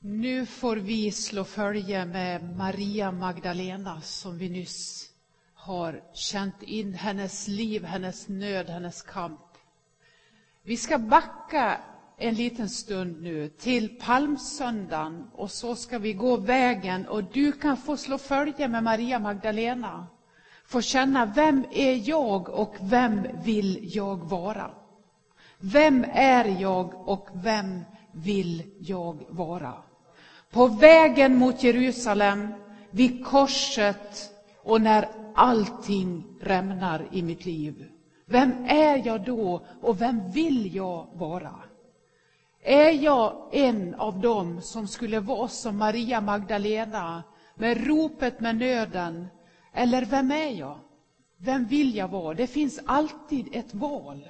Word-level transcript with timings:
Nu 0.00 0.46
får 0.46 0.76
vi 0.76 1.12
slå 1.12 1.44
följe 1.44 2.04
med 2.04 2.56
Maria 2.56 3.12
Magdalena 3.12 4.00
som 4.00 4.38
vi 4.38 4.48
nyss 4.48 5.10
har 5.54 6.02
känt 6.14 6.62
in 6.62 6.94
hennes 6.94 7.48
liv, 7.48 7.84
hennes 7.84 8.28
nöd, 8.28 8.68
hennes 8.68 9.02
kamp. 9.02 9.40
Vi 10.62 10.76
ska 10.76 10.98
backa 10.98 11.80
en 12.18 12.34
liten 12.34 12.68
stund 12.68 13.22
nu 13.22 13.48
till 13.48 13.98
palmsöndagen 14.00 15.30
och 15.34 15.50
så 15.50 15.74
ska 15.74 15.98
vi 15.98 16.12
gå 16.12 16.36
vägen 16.36 17.06
och 17.08 17.24
du 17.24 17.52
kan 17.52 17.76
få 17.76 17.96
slå 17.96 18.18
följe 18.18 18.68
med 18.68 18.84
Maria 18.84 19.18
Magdalena. 19.18 20.06
Få 20.64 20.80
känna, 20.80 21.26
vem 21.26 21.64
är 21.72 22.08
jag 22.08 22.48
och 22.48 22.74
vem 22.80 23.26
vill 23.44 23.96
jag 23.96 24.16
vara? 24.16 24.70
Vem 25.58 26.04
är 26.12 26.60
jag 26.60 27.08
och 27.08 27.28
vem 27.32 27.84
vill 28.12 28.62
jag 28.78 29.24
vara? 29.28 29.87
På 30.50 30.66
vägen 30.66 31.36
mot 31.36 31.62
Jerusalem, 31.62 32.48
vid 32.90 33.24
korset 33.24 34.32
och 34.62 34.80
när 34.80 35.08
allting 35.34 36.24
rämnar 36.40 37.08
i 37.12 37.22
mitt 37.22 37.44
liv. 37.44 37.90
Vem 38.26 38.52
är 38.66 39.06
jag 39.06 39.24
då 39.24 39.66
och 39.80 40.00
vem 40.00 40.30
vill 40.30 40.74
jag 40.74 41.06
vara? 41.14 41.54
Är 42.62 42.90
jag 42.90 43.48
en 43.52 43.94
av 43.94 44.20
dem 44.20 44.62
som 44.62 44.88
skulle 44.88 45.20
vara 45.20 45.48
som 45.48 45.76
Maria 45.76 46.20
Magdalena 46.20 47.22
med 47.54 47.86
ropet 47.86 48.40
med 48.40 48.56
nöden? 48.56 49.26
Eller 49.72 50.04
vem 50.04 50.30
är 50.30 50.50
jag? 50.50 50.78
Vem 51.36 51.64
vill 51.64 51.96
jag 51.96 52.08
vara? 52.08 52.34
Det 52.34 52.46
finns 52.46 52.80
alltid 52.86 53.48
ett 53.52 53.74
val. 53.74 54.28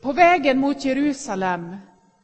På 0.00 0.12
vägen 0.12 0.58
mot 0.58 0.84
Jerusalem 0.84 1.76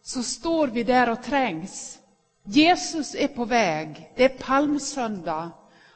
så 0.03 0.23
står 0.23 0.69
vi 0.69 0.83
där 0.83 1.11
och 1.11 1.23
trängs. 1.23 1.99
Jesus 2.45 3.15
är 3.15 3.29
på 3.29 3.45
väg. 3.45 4.13
Det 4.17 4.25
är 4.25 4.29
palmsöndag. 4.29 5.51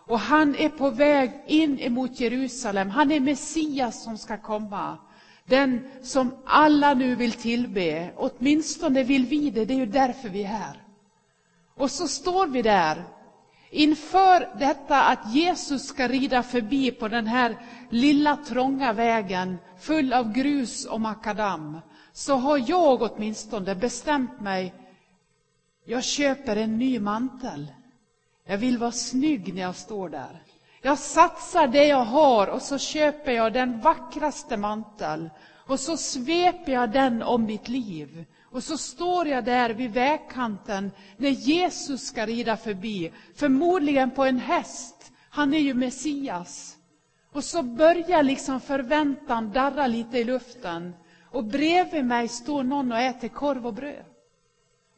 Och 0.07 0.21
han 0.21 0.55
är 0.55 0.69
på 0.69 0.91
väg 0.91 1.33
in 1.47 1.81
emot 1.81 2.21
Jerusalem. 2.21 2.91
Han 2.91 3.13
är 3.13 3.21
Messias 3.21 4.05
som 4.05 4.19
ska 4.19 4.37
komma. 4.37 4.99
Den 5.45 5.91
som 6.03 6.35
alla 6.45 6.95
nu 6.95 7.15
vill 7.15 7.33
tillbe. 7.33 8.11
Åtminstone 8.17 9.03
vill 9.03 9.27
vi 9.27 9.51
det, 9.51 9.65
det 9.65 9.75
är 9.75 9.79
ju 9.79 9.87
därför 9.87 10.29
vi 10.29 10.43
är 10.43 10.49
här. 10.49 10.83
Och 11.75 11.91
så 11.91 12.09
står 12.09 12.47
vi 12.47 12.63
där 12.63 13.05
inför 13.71 14.59
detta 14.59 15.03
att 15.03 15.35
Jesus 15.35 15.87
ska 15.87 16.09
rida 16.09 16.43
förbi 16.43 16.91
på 16.91 17.09
den 17.09 17.27
här 17.27 17.57
lilla 17.91 18.37
trånga 18.37 18.93
vägen 18.93 19.59
full 19.81 20.13
av 20.13 20.33
grus 20.33 20.85
och 20.85 21.01
makadam. 21.01 21.81
Så 22.17 22.35
har 22.35 22.65
jag 22.71 23.03
åtminstone 23.03 23.75
bestämt 23.75 24.41
mig. 24.41 24.75
Jag 25.85 26.05
köper 26.05 26.57
en 26.57 26.79
ny 26.79 27.01
mantel. 27.01 27.73
Jag 28.45 28.59
vill 28.59 28.79
vara 28.79 28.93
snygg 28.93 29.55
när 29.55 29.63
jag 29.63 29.77
står 29.77 30.09
där. 30.09 30.43
Jag 30.83 30.99
satsar 30.99 31.67
det 31.67 31.85
jag 31.85 32.05
har 32.05 32.47
och 32.47 32.63
så 32.63 32.79
köper 32.79 33.33
jag 33.33 33.53
den 33.53 33.81
vackraste 33.81 34.57
mantel. 34.57 35.31
Och 35.67 35.81
så 35.81 35.97
sveper 35.97 36.73
jag 36.73 36.91
den 36.91 37.23
om 37.23 37.45
mitt 37.45 37.69
liv. 37.69 38.25
Och 38.43 38.65
så 38.65 38.79
står 38.79 39.29
jag 39.29 39.45
där 39.45 39.71
vid 39.71 39.93
vägkanten 39.93 40.91
när 41.17 41.31
Jesus 41.31 42.07
ska 42.07 42.27
rida 42.27 42.57
förbi, 42.57 43.13
förmodligen 43.35 44.11
på 44.11 44.25
en 44.25 44.39
häst. 44.39 45.13
Han 45.31 45.55
är 45.55 45.59
ju 45.59 45.75
Messias. 45.75 46.77
Och 47.33 47.45
så 47.45 47.63
börjar 47.63 48.23
liksom 48.23 48.61
förväntan 48.61 49.53
darra 49.53 49.87
lite 49.87 50.19
i 50.19 50.25
luften. 50.25 50.95
Och 51.35 51.45
bredvid 51.45 52.05
mig 52.05 52.29
står 52.29 52.63
någon 52.63 52.93
och 52.93 52.99
äter 52.99 53.29
korv 53.29 53.67
och 53.67 53.75
bröd. 53.75 54.05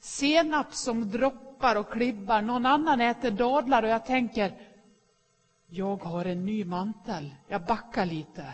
Senap 0.00 0.74
som 0.74 1.10
droppar 1.10 1.76
och 1.76 1.90
klibbar, 1.90 2.42
någon 2.42 2.66
annan 2.66 3.00
äter 3.00 3.30
dadlar 3.30 3.82
och 3.82 3.88
jag 3.88 4.06
tänker, 4.06 4.52
jag 5.66 6.04
har 6.04 6.24
en 6.24 6.46
ny 6.46 6.64
mantel, 6.64 7.34
jag 7.48 7.64
backar 7.64 8.06
lite. 8.06 8.44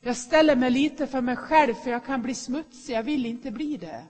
Jag 0.00 0.16
ställer 0.16 0.56
mig 0.56 0.70
lite 0.70 1.06
för 1.06 1.20
mig 1.20 1.36
själv 1.36 1.74
för 1.74 1.90
jag 1.90 2.04
kan 2.04 2.22
bli 2.22 2.34
smutsig, 2.34 2.94
jag 2.94 3.02
vill 3.02 3.26
inte 3.26 3.50
bli 3.50 3.76
det. 3.76 4.04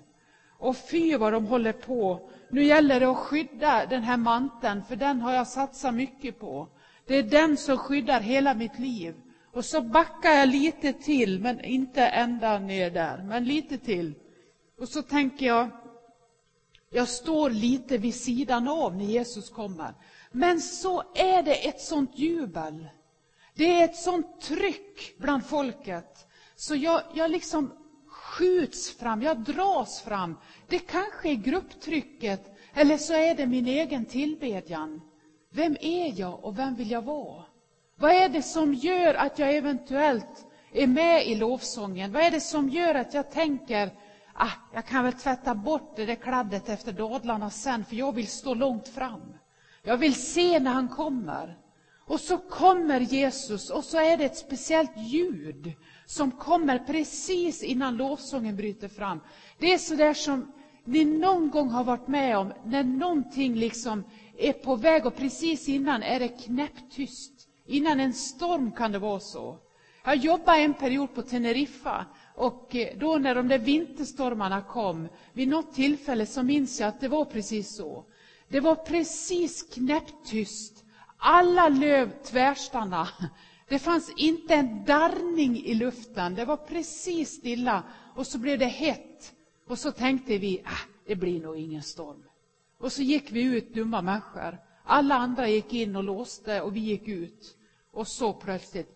Och 0.59 0.77
fy 0.77 1.17
vad 1.17 1.33
de 1.33 1.47
håller 1.47 1.73
på. 1.73 2.31
Nu 2.51 2.65
gäller 2.65 3.01
det 3.01 3.11
att 3.11 3.17
skydda 3.17 3.87
den 3.87 4.03
här 4.03 4.17
manteln, 4.17 4.83
för 4.89 4.97
den 4.97 5.21
har 5.21 5.33
jag 5.33 5.47
satsat 5.47 5.95
mycket 5.95 6.41
på. 6.41 6.69
Det 7.07 7.15
är 7.15 7.23
den 7.23 7.57
som 7.57 7.79
skyddar 7.79 8.21
hela 8.21 8.55
mitt 8.55 8.79
liv. 8.79 9.15
Och 9.53 9.65
så 9.65 9.81
backar 9.81 10.31
jag 10.31 10.49
lite 10.49 10.93
till, 10.93 11.41
men 11.41 11.65
inte 11.65 12.03
ända 12.03 12.59
ner 12.59 12.91
där, 12.91 13.23
men 13.23 13.45
lite 13.45 13.79
till. 13.79 14.15
Och 14.79 14.89
så 14.89 15.03
tänker 15.03 15.47
jag, 15.47 15.69
jag 16.91 17.09
står 17.09 17.51
lite 17.51 17.99
vid 17.99 18.15
sidan 18.15 18.69
av 18.69 18.97
när 18.97 19.05
Jesus 19.05 19.51
kommer. 19.51 19.95
Men 20.33 20.61
så 20.61 21.03
är 21.15 21.43
det 21.43 21.69
ett 21.69 21.81
sånt 21.81 22.19
jubel. 22.19 22.89
Det 23.55 23.81
är 23.81 23.85
ett 23.85 23.97
sånt 23.97 24.41
tryck 24.41 25.19
bland 25.19 25.47
folket. 25.47 26.27
Så 26.57 26.75
jag, 26.75 27.03
jag 27.15 27.31
liksom 27.31 27.73
skjuts 28.09 28.91
fram, 28.91 29.23
jag 29.23 29.41
dras 29.41 30.03
fram. 30.03 30.37
Det 30.69 30.79
kanske 30.79 31.31
är 31.31 31.35
grupptrycket, 31.35 32.57
eller 32.75 32.97
så 32.97 33.13
är 33.13 33.35
det 33.35 33.47
min 33.47 33.67
egen 33.67 34.05
tillbedjan. 34.05 35.01
Vem 35.51 35.77
är 35.81 36.21
jag 36.21 36.45
och 36.45 36.59
vem 36.59 36.75
vill 36.75 36.91
jag 36.91 37.03
vara? 37.03 37.45
Vad 38.01 38.11
är 38.11 38.29
det 38.29 38.43
som 38.43 38.75
gör 38.75 39.15
att 39.15 39.39
jag 39.39 39.55
eventuellt 39.55 40.47
är 40.73 40.87
med 40.87 41.27
i 41.27 41.35
lovsången? 41.35 42.13
Vad 42.13 42.23
är 42.23 42.31
det 42.31 42.41
som 42.41 42.69
gör 42.69 42.95
att 42.95 43.15
jag 43.15 43.31
tänker, 43.31 43.91
ah, 44.35 44.51
jag 44.75 44.87
kan 44.87 45.05
väl 45.05 45.13
tvätta 45.13 45.55
bort 45.55 45.97
det 45.97 46.07
där 46.07 46.15
kladdet 46.15 46.69
efter 46.69 46.93
dadlarna 46.93 47.51
sen, 47.51 47.85
för 47.85 47.97
jag 47.97 48.15
vill 48.15 48.27
stå 48.27 48.55
långt 48.55 48.89
fram. 48.89 49.35
Jag 49.83 49.97
vill 49.97 50.15
se 50.15 50.61
när 50.61 50.71
han 50.71 50.89
kommer. 50.89 51.59
Och 52.07 52.21
så 52.21 52.39
kommer 52.39 53.01
Jesus 53.01 53.71
och 53.71 53.85
så 53.85 53.99
är 53.99 54.17
det 54.17 54.25
ett 54.25 54.39
speciellt 54.39 54.97
ljud 54.97 55.73
som 56.07 56.31
kommer 56.31 56.79
precis 56.79 57.63
innan 57.63 57.97
lovsången 57.97 58.57
bryter 58.57 58.89
fram. 58.89 59.21
Det 59.59 59.73
är 59.73 59.79
så 59.79 59.95
där 59.95 60.15
som 60.15 60.53
ni 60.85 61.05
någon 61.05 61.51
gång 61.51 61.69
har 61.69 61.85
varit 61.85 62.09
med 62.09 62.39
om 62.39 62.53
när 62.65 62.85
någonting 62.85 63.55
liksom 63.55 64.05
är 64.39 64.53
på 64.53 64.77
väg 64.77 65.07
och 65.07 65.17
precis 65.17 65.69
innan 65.69 66.03
är 66.03 66.21
det 66.21 66.29
knäpptyst. 66.29 67.40
Innan 67.71 68.01
en 68.01 68.13
storm 68.13 68.73
kan 68.73 68.93
det 68.93 68.99
vara 68.99 69.21
så. 69.21 69.59
Jag 70.05 70.17
jobbade 70.17 70.59
en 70.59 70.75
period 70.75 71.15
på 71.15 71.23
Teneriffa 71.23 72.07
och 72.35 72.77
eh, 72.77 72.99
då 72.99 73.19
när 73.19 73.35
de 73.35 73.49
där 73.49 73.59
vinterstormarna 73.59 74.63
kom, 74.63 75.09
vid 75.33 75.49
något 75.49 75.75
tillfälle 75.75 76.27
så 76.27 76.43
minns 76.43 76.81
jag 76.81 76.89
att 76.89 77.01
det 77.01 77.09
var 77.09 77.25
precis 77.25 77.77
så. 77.77 78.05
Det 78.49 78.61
var 78.61 78.75
precis 78.75 79.63
knäpptyst. 79.63 80.85
Alla 81.19 81.69
löv 81.69 82.11
tvärstannade. 82.25 83.31
Det 83.69 83.79
fanns 83.79 84.13
inte 84.17 84.55
en 84.55 84.85
darrning 84.85 85.57
i 85.57 85.75
luften. 85.75 86.35
Det 86.35 86.45
var 86.45 86.57
precis 86.57 87.31
stilla. 87.31 87.83
Och 88.15 88.27
så 88.27 88.39
blev 88.39 88.59
det 88.59 88.67
hett. 88.67 89.33
Och 89.67 89.79
så 89.79 89.93
tänkte 89.93 90.39
vi, 90.39 90.63
ah, 90.65 90.89
det 91.07 91.17
blir 91.17 91.41
nog 91.41 91.57
ingen 91.57 91.83
storm. 91.83 92.23
Och 92.79 92.93
så 92.93 93.03
gick 93.03 93.33
vi 93.33 93.43
ut, 93.43 93.75
dumma 93.75 94.03
människor. 94.03 94.59
Alla 94.85 95.15
andra 95.15 95.49
gick 95.49 95.73
in 95.73 95.97
och 95.97 96.05
låste 96.05 96.61
och 96.61 96.77
vi 96.77 96.81
gick 96.81 97.09
ut. 97.09 97.57
Och 97.93 98.09
så 98.09 98.33
plötsligt 98.33 98.89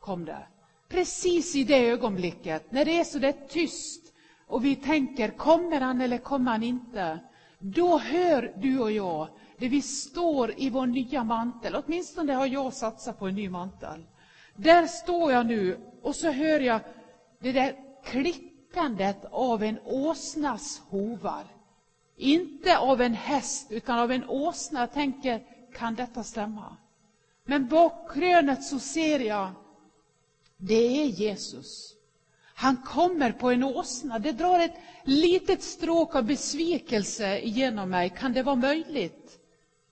kom 0.00 0.24
det. 0.24 0.46
Precis 0.88 1.56
i 1.56 1.64
det 1.64 1.88
ögonblicket, 1.88 2.72
när 2.72 2.84
det 2.84 3.00
är 3.00 3.04
så 3.04 3.18
där 3.18 3.34
tyst 3.48 4.12
och 4.46 4.64
vi 4.64 4.76
tänker, 4.76 5.28
kommer 5.28 5.80
han 5.80 6.00
eller 6.00 6.18
kommer 6.18 6.50
han 6.50 6.62
inte? 6.62 7.18
Då 7.58 7.98
hör 7.98 8.54
du 8.56 8.78
och 8.80 8.92
jag, 8.92 9.28
där 9.58 9.68
vi 9.68 9.82
står 9.82 10.54
i 10.56 10.70
vår 10.70 10.86
nya 10.86 11.24
mantel. 11.24 11.82
Åtminstone 11.86 12.32
har 12.32 12.46
jag 12.46 12.72
satsat 12.72 13.18
på 13.18 13.26
en 13.28 13.34
ny 13.34 13.48
mantel. 13.48 14.06
Där 14.56 14.86
står 14.86 15.32
jag 15.32 15.46
nu 15.46 15.78
och 16.02 16.16
så 16.16 16.30
hör 16.30 16.60
jag 16.60 16.80
det 17.40 17.52
där 17.52 17.76
klickandet 18.04 19.24
av 19.30 19.62
en 19.62 19.78
åsnas 19.84 20.82
hovar. 20.88 21.44
Inte 22.16 22.78
av 22.78 23.00
en 23.00 23.14
häst, 23.14 23.66
utan 23.70 23.98
av 23.98 24.12
en 24.12 24.24
åsna. 24.28 24.80
Jag 24.80 24.92
tänker, 24.92 25.42
kan 25.74 25.94
detta 25.94 26.22
stämma? 26.22 26.76
Men 27.44 27.68
bakkrönet 27.68 28.64
så 28.64 28.78
ser 28.78 29.20
jag, 29.20 29.50
det 30.56 31.02
är 31.02 31.06
Jesus. 31.06 31.94
Han 32.54 32.76
kommer 32.76 33.32
på 33.32 33.50
en 33.50 33.64
åsna. 33.64 34.18
Det 34.18 34.32
drar 34.32 34.58
ett 34.58 34.76
litet 35.04 35.62
stråk 35.62 36.14
av 36.14 36.24
besvikelse 36.24 37.40
genom 37.40 37.90
mig. 37.90 38.10
Kan 38.10 38.32
det 38.32 38.42
vara 38.42 38.56
möjligt? 38.56 39.38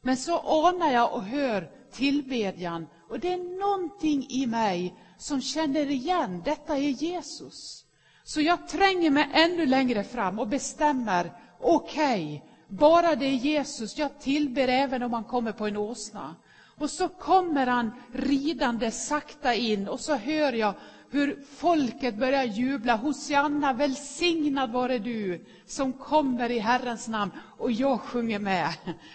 Men 0.01 0.17
så 0.17 0.39
anar 0.39 0.93
jag 0.93 1.15
och 1.15 1.23
hör 1.23 1.71
tillbedjan 1.93 2.87
och 3.09 3.21
det 3.21 3.33
är 3.33 3.61
någonting 3.61 4.27
i 4.31 4.47
mig 4.47 4.95
som 5.19 5.41
känner 5.41 5.91
igen, 5.91 6.43
detta 6.45 6.77
är 6.77 6.89
Jesus. 6.89 7.85
Så 8.25 8.41
jag 8.41 8.69
tränger 8.69 9.11
mig 9.11 9.29
ännu 9.33 9.67
längre 9.67 10.05
fram 10.05 10.39
och 10.39 10.49
bestämmer, 10.49 11.33
okej, 11.61 12.37
okay, 12.37 12.49
bara 12.69 13.15
det 13.15 13.27
är 13.27 13.35
Jesus, 13.35 13.99
jag 13.99 14.21
tillber 14.21 14.69
även 14.69 15.03
om 15.03 15.13
han 15.13 15.25
kommer 15.25 15.53
på 15.53 15.67
en 15.67 15.77
åsna. 15.77 16.37
Och 16.83 16.91
så 16.91 17.09
kommer 17.09 17.67
han 17.67 17.93
ridande 18.13 18.91
sakta 18.91 19.55
in 19.55 19.89
och 19.89 20.01
så 20.01 20.15
hör 20.15 20.53
jag 20.53 20.75
hur 21.11 21.45
folket 21.57 22.15
börjar 22.15 22.45
jubla. 22.45 22.97
Hosianna, 22.97 23.73
välsignad 23.73 24.73
vare 24.73 24.99
du 24.99 25.45
som 25.67 25.93
kommer 25.93 26.51
i 26.51 26.59
Herrens 26.59 27.09
namn. 27.09 27.33
Och 27.59 27.73
jag 27.73 28.01
sjunger 28.01 28.39
med. 28.39 28.69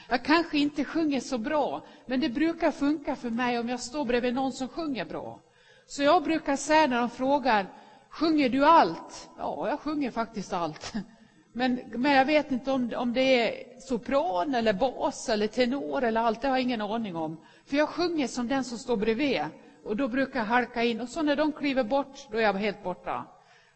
Jag 0.10 0.25
kanske 0.25 0.58
inte 0.58 0.84
sjunger 0.84 1.19
så 1.19 1.38
bra, 1.38 1.86
men 2.06 2.19
det 2.19 2.30
brukar 2.30 2.72
funka 2.72 3.16
för 3.16 3.30
mig 3.30 3.60
om 3.60 3.70
jag 3.70 3.80
står 3.80 4.06
bredvid 4.06 4.34
någon 4.34 4.52
som 4.52 4.68
sjunger 4.68 5.06
bra. 5.06 5.40
Så 5.88 6.04
jag 6.04 6.24
brukar 6.24 6.56
säga 6.56 6.88
när 6.88 7.00
de 7.00 7.10
frågar, 7.10 7.68
sjunger 8.10 8.50
du 8.50 8.66
allt? 8.66 9.30
Ja, 9.38 9.70
jag 9.70 9.80
sjunger 9.80 10.12
faktiskt 10.12 10.54
allt. 10.54 10.94
Men, 11.58 11.80
men 11.96 12.12
jag 12.12 12.25
vet 12.25 12.52
inte 12.52 12.72
om, 12.72 12.94
om 12.98 13.13
det 13.13 13.22
är 13.22 13.80
sopran 13.80 14.56
eller 14.56 14.74
bas 14.74 15.30
eller 15.30 15.48
tenor 15.48 16.04
eller 16.04 16.22
allt, 16.22 16.42
det 16.42 16.48
har 16.48 16.56
jag 16.56 16.63
ingen 16.63 16.81
aning 16.81 17.16
om. 17.16 17.38
För 17.68 17.78
jag 17.78 17.90
sjunger 17.90 18.28
som 18.28 18.48
den 18.48 18.64
som 18.64 18.78
står 18.78 18.98
bredvid. 18.98 19.42
Och 19.84 19.98
då 19.98 20.08
brukar 20.08 20.40
jag 20.40 20.46
halka 20.46 20.84
in. 20.84 21.02
Och 21.02 21.10
så 21.10 21.22
när 21.22 21.36
de 21.36 21.52
kliver 21.52 21.84
bort, 21.84 22.28
då 22.31 22.38
är 22.38 22.42
jag 22.42 22.54
helt 22.54 22.84
borta. 22.84 23.25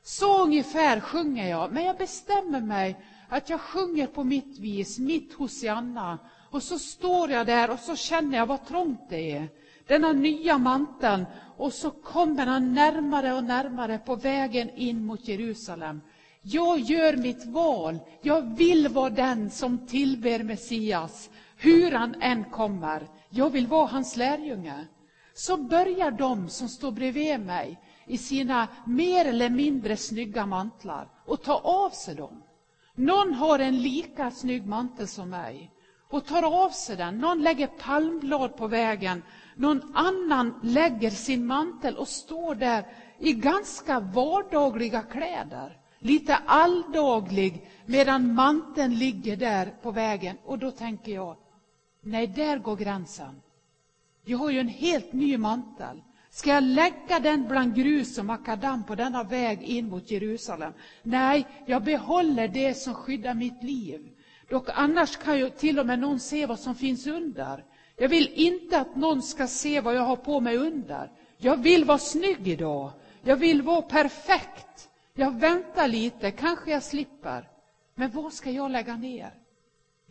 Så 0.03 0.43
ungefär 0.43 0.99
sjunger 0.99 1.49
jag. 1.49 1.71
Men 1.71 1.83
jag 1.83 1.97
bestämmer 1.97 2.61
mig 2.61 2.95
att 3.29 3.49
jag 3.49 3.61
sjunger 3.61 4.07
på 4.07 4.23
mitt 4.23 4.59
vis, 4.59 4.99
mitt 4.99 5.33
Hosianna. 5.33 6.19
Och 6.49 6.63
så 6.63 6.79
står 6.79 7.31
jag 7.31 7.45
där 7.45 7.71
och 7.71 7.79
så 7.79 7.95
känner 7.95 8.37
jag 8.37 8.45
vad 8.45 8.65
trångt 8.65 9.09
det 9.09 9.31
är. 9.31 9.47
Denna 9.87 10.11
nya 10.11 10.57
manteln. 10.57 11.25
Och 11.57 11.73
så 11.73 11.91
kommer 11.91 12.45
han 12.45 12.73
närmare 12.73 13.33
och 13.33 13.43
närmare 13.43 13.97
på 13.97 14.15
vägen 14.15 14.69
in 14.69 15.05
mot 15.05 15.27
Jerusalem. 15.27 16.01
Jag 16.41 16.79
gör 16.79 17.17
mitt 17.17 17.45
val. 17.45 17.99
Jag 18.21 18.57
vill 18.57 18.87
vara 18.87 19.09
den 19.09 19.49
som 19.49 19.87
tillber 19.87 20.43
Messias, 20.43 21.29
hur 21.57 21.91
han 21.91 22.21
än 22.21 22.43
kommer. 22.43 23.07
Jag 23.33 23.49
vill 23.49 23.67
vara 23.67 23.87
hans 23.87 24.15
lärjunge. 24.15 24.87
Så 25.33 25.57
börjar 25.57 26.11
de 26.11 26.49
som 26.49 26.69
står 26.69 26.91
bredvid 26.91 27.39
mig 27.39 27.79
i 28.05 28.17
sina 28.17 28.67
mer 28.85 29.25
eller 29.25 29.49
mindre 29.49 29.97
snygga 29.97 30.45
mantlar 30.45 31.07
och 31.25 31.43
ta 31.43 31.53
av 31.57 31.89
sig 31.89 32.15
dem. 32.15 32.43
Någon 32.95 33.33
har 33.33 33.59
en 33.59 33.81
lika 33.81 34.31
snygg 34.31 34.65
mantel 34.67 35.07
som 35.07 35.29
mig 35.29 35.71
och 36.09 36.25
tar 36.25 36.63
av 36.63 36.69
sig 36.69 36.97
den. 36.97 37.17
Någon 37.17 37.41
lägger 37.41 37.67
palmblad 37.67 38.57
på 38.57 38.67
vägen. 38.67 39.23
Någon 39.55 39.95
annan 39.95 40.59
lägger 40.63 41.09
sin 41.09 41.45
mantel 41.45 41.97
och 41.97 42.07
står 42.07 42.55
där 42.55 42.85
i 43.19 43.33
ganska 43.33 43.99
vardagliga 43.99 45.01
kläder. 45.01 45.77
Lite 45.99 46.35
alldaglig 46.45 47.69
medan 47.85 48.33
manteln 48.33 48.93
ligger 48.93 49.35
där 49.35 49.73
på 49.81 49.91
vägen. 49.91 50.37
Och 50.45 50.59
då 50.59 50.71
tänker 50.71 51.11
jag, 51.11 51.35
nej 52.01 52.27
där 52.27 52.57
går 52.57 52.75
gränsen. 52.75 53.41
Jag 54.25 54.37
har 54.37 54.49
ju 54.49 54.59
en 54.59 54.67
helt 54.67 55.13
ny 55.13 55.37
mantel. 55.37 56.01
Ska 56.29 56.49
jag 56.49 56.63
lägga 56.63 57.19
den 57.19 57.47
bland 57.47 57.75
grus 57.75 58.17
och 58.17 58.25
makadam 58.25 58.83
på 58.83 58.95
denna 58.95 59.23
väg 59.23 59.61
in 59.61 59.89
mot 59.89 60.11
Jerusalem? 60.11 60.73
Nej, 61.03 61.47
jag 61.65 61.83
behåller 61.83 62.47
det 62.47 62.73
som 62.73 62.93
skyddar 62.93 63.33
mitt 63.33 63.63
liv. 63.63 64.09
Dock 64.49 64.69
annars 64.73 65.17
kan 65.17 65.39
ju 65.39 65.49
till 65.49 65.79
och 65.79 65.85
med 65.85 65.99
någon 65.99 66.19
se 66.19 66.45
vad 66.45 66.59
som 66.59 66.75
finns 66.75 67.07
under. 67.07 67.65
Jag 67.97 68.09
vill 68.09 68.27
inte 68.33 68.79
att 68.79 68.95
någon 68.95 69.21
ska 69.21 69.47
se 69.47 69.81
vad 69.81 69.95
jag 69.95 70.01
har 70.01 70.15
på 70.15 70.39
mig 70.39 70.57
under. 70.57 71.11
Jag 71.37 71.57
vill 71.57 71.85
vara 71.85 71.97
snygg 71.97 72.47
idag. 72.47 72.91
Jag 73.23 73.35
vill 73.35 73.61
vara 73.61 73.81
perfekt. 73.81 74.89
Jag 75.13 75.39
väntar 75.39 75.87
lite, 75.87 76.31
kanske 76.31 76.71
jag 76.71 76.83
slipper. 76.83 77.49
Men 77.95 78.11
vad 78.11 78.33
ska 78.33 78.51
jag 78.51 78.71
lägga 78.71 78.95
ner? 78.95 79.40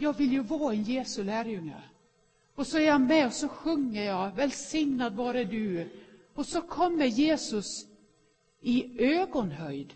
Jag 0.02 0.12
vill 0.12 0.32
ju 0.32 0.41
vara 0.41 0.75
en 0.75 0.82
Jesu 0.82 1.25
lärjunge. 1.25 1.82
Och 2.55 2.67
så 2.67 2.79
är 2.79 2.87
jag 2.87 3.00
med 3.00 3.26
och 3.26 3.32
så 3.32 3.49
sjunger 3.49 4.05
jag, 4.05 4.31
välsignad 4.37 5.14
vare 5.14 5.44
du. 5.44 5.88
Och 6.35 6.47
så 6.47 6.62
kommer 6.62 7.05
Jesus 7.05 7.87
i 8.61 9.05
ögonhöjd. 9.05 9.94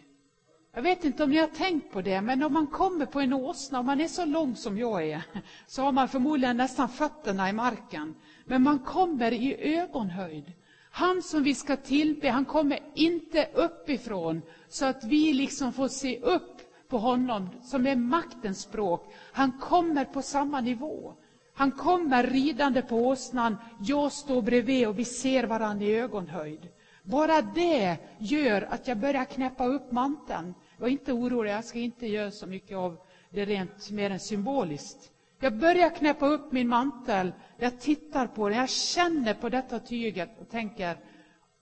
Jag 0.75 0.83
vet 0.83 1.05
inte 1.05 1.25
om 1.25 1.31
ni 1.31 1.37
har 1.39 1.47
tänkt 1.47 1.93
på 1.93 2.03
det, 2.03 2.21
men 2.21 2.43
om 2.43 2.53
man 2.53 2.67
kommer 2.67 3.07
på 3.07 3.21
en 3.21 3.33
åsna, 3.33 3.79
om 3.81 3.87
man 3.87 4.01
är 4.01 4.09
så 4.09 4.25
lång 4.25 4.57
som 4.57 4.79
jag 4.79 5.09
är, 5.09 5.23
så 5.67 5.83
har 5.83 5.93
man 5.93 6.09
förmodligen 6.09 6.57
nästan 6.57 6.89
fötterna 6.89 7.49
i 7.49 7.53
marken. 7.53 8.15
Men 8.45 8.63
man 8.63 8.79
kommer 8.79 9.33
i 9.33 9.77
ögonhöjd. 9.79 10.53
Han 10.91 11.23
som 11.23 11.43
vi 11.43 11.55
ska 11.55 11.77
tillbe, 11.77 12.31
han 12.31 12.45
kommer 12.45 12.81
inte 12.95 13.49
uppifrån 13.55 14.43
så 14.69 14.85
att 14.85 15.05
vi 15.05 15.33
liksom 15.33 15.73
får 15.73 15.89
se 15.89 16.21
upp 16.21 16.54
på 16.95 16.99
honom 16.99 17.49
som 17.63 17.87
är 17.87 17.97
maktens 17.97 18.61
språk. 18.61 19.15
Han 19.33 19.53
kommer 19.53 20.05
på 20.05 20.23
samma 20.23 20.61
nivå. 20.61 21.15
Han 21.55 21.73
kommer 21.73 22.23
ridande 22.23 22.83
på 22.83 22.97
åsnan, 22.97 23.57
jag 23.81 24.13
står 24.13 24.43
bredvid 24.43 24.89
och 24.89 24.99
vi 24.99 25.05
ser 25.05 25.45
varandra 25.45 25.85
i 25.85 25.97
ögonhöjd. 25.97 26.69
Bara 27.03 27.43
det 27.43 27.97
gör 28.19 28.63
att 28.71 28.89
jag 28.89 28.99
börjar 28.99 29.25
knäppa 29.25 29.67
upp 29.67 29.93
manteln. 29.93 30.55
Var 30.79 30.89
inte 30.89 31.13
orolig, 31.13 31.53
jag 31.53 31.65
ska 31.65 31.79
inte 31.79 32.07
göra 32.07 32.31
så 32.31 32.47
mycket 32.47 32.77
av 32.77 32.97
det 33.31 33.45
rent 33.45 33.91
mer 33.91 34.11
än 34.11 34.21
symboliskt. 34.21 35.11
Jag 35.41 35.59
börjar 35.59 35.91
knäppa 35.91 36.27
upp 36.27 36.53
min 36.53 36.69
mantel, 36.69 37.33
jag 37.59 37.81
tittar 37.81 38.27
på 38.27 38.49
den, 38.49 38.59
jag 38.59 38.71
känner 38.71 39.35
på 39.35 39.49
detta 39.49 39.79
tyget 39.79 40.31
och 40.41 40.51
tänker, 40.51 40.97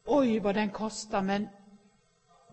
oj 0.06 0.38
vad 0.38 0.55
den 0.55 0.70
kostar, 0.70 1.23
men 1.23 1.49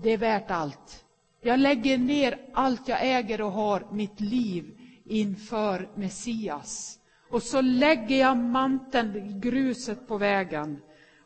det 0.01 0.09
är 0.09 0.17
värt 0.17 0.51
allt. 0.51 1.05
Jag 1.41 1.59
lägger 1.59 1.97
ner 1.97 2.39
allt 2.53 2.87
jag 2.87 2.99
äger 3.01 3.41
och 3.41 3.51
har, 3.51 3.87
mitt 3.91 4.19
liv, 4.19 4.77
inför 5.05 5.89
Messias. 5.95 6.99
Och 7.29 7.43
så 7.43 7.61
lägger 7.61 8.19
jag 8.19 8.37
manteln 8.37 9.15
i 9.15 9.39
gruset 9.39 10.07
på 10.07 10.17
vägen. 10.17 10.81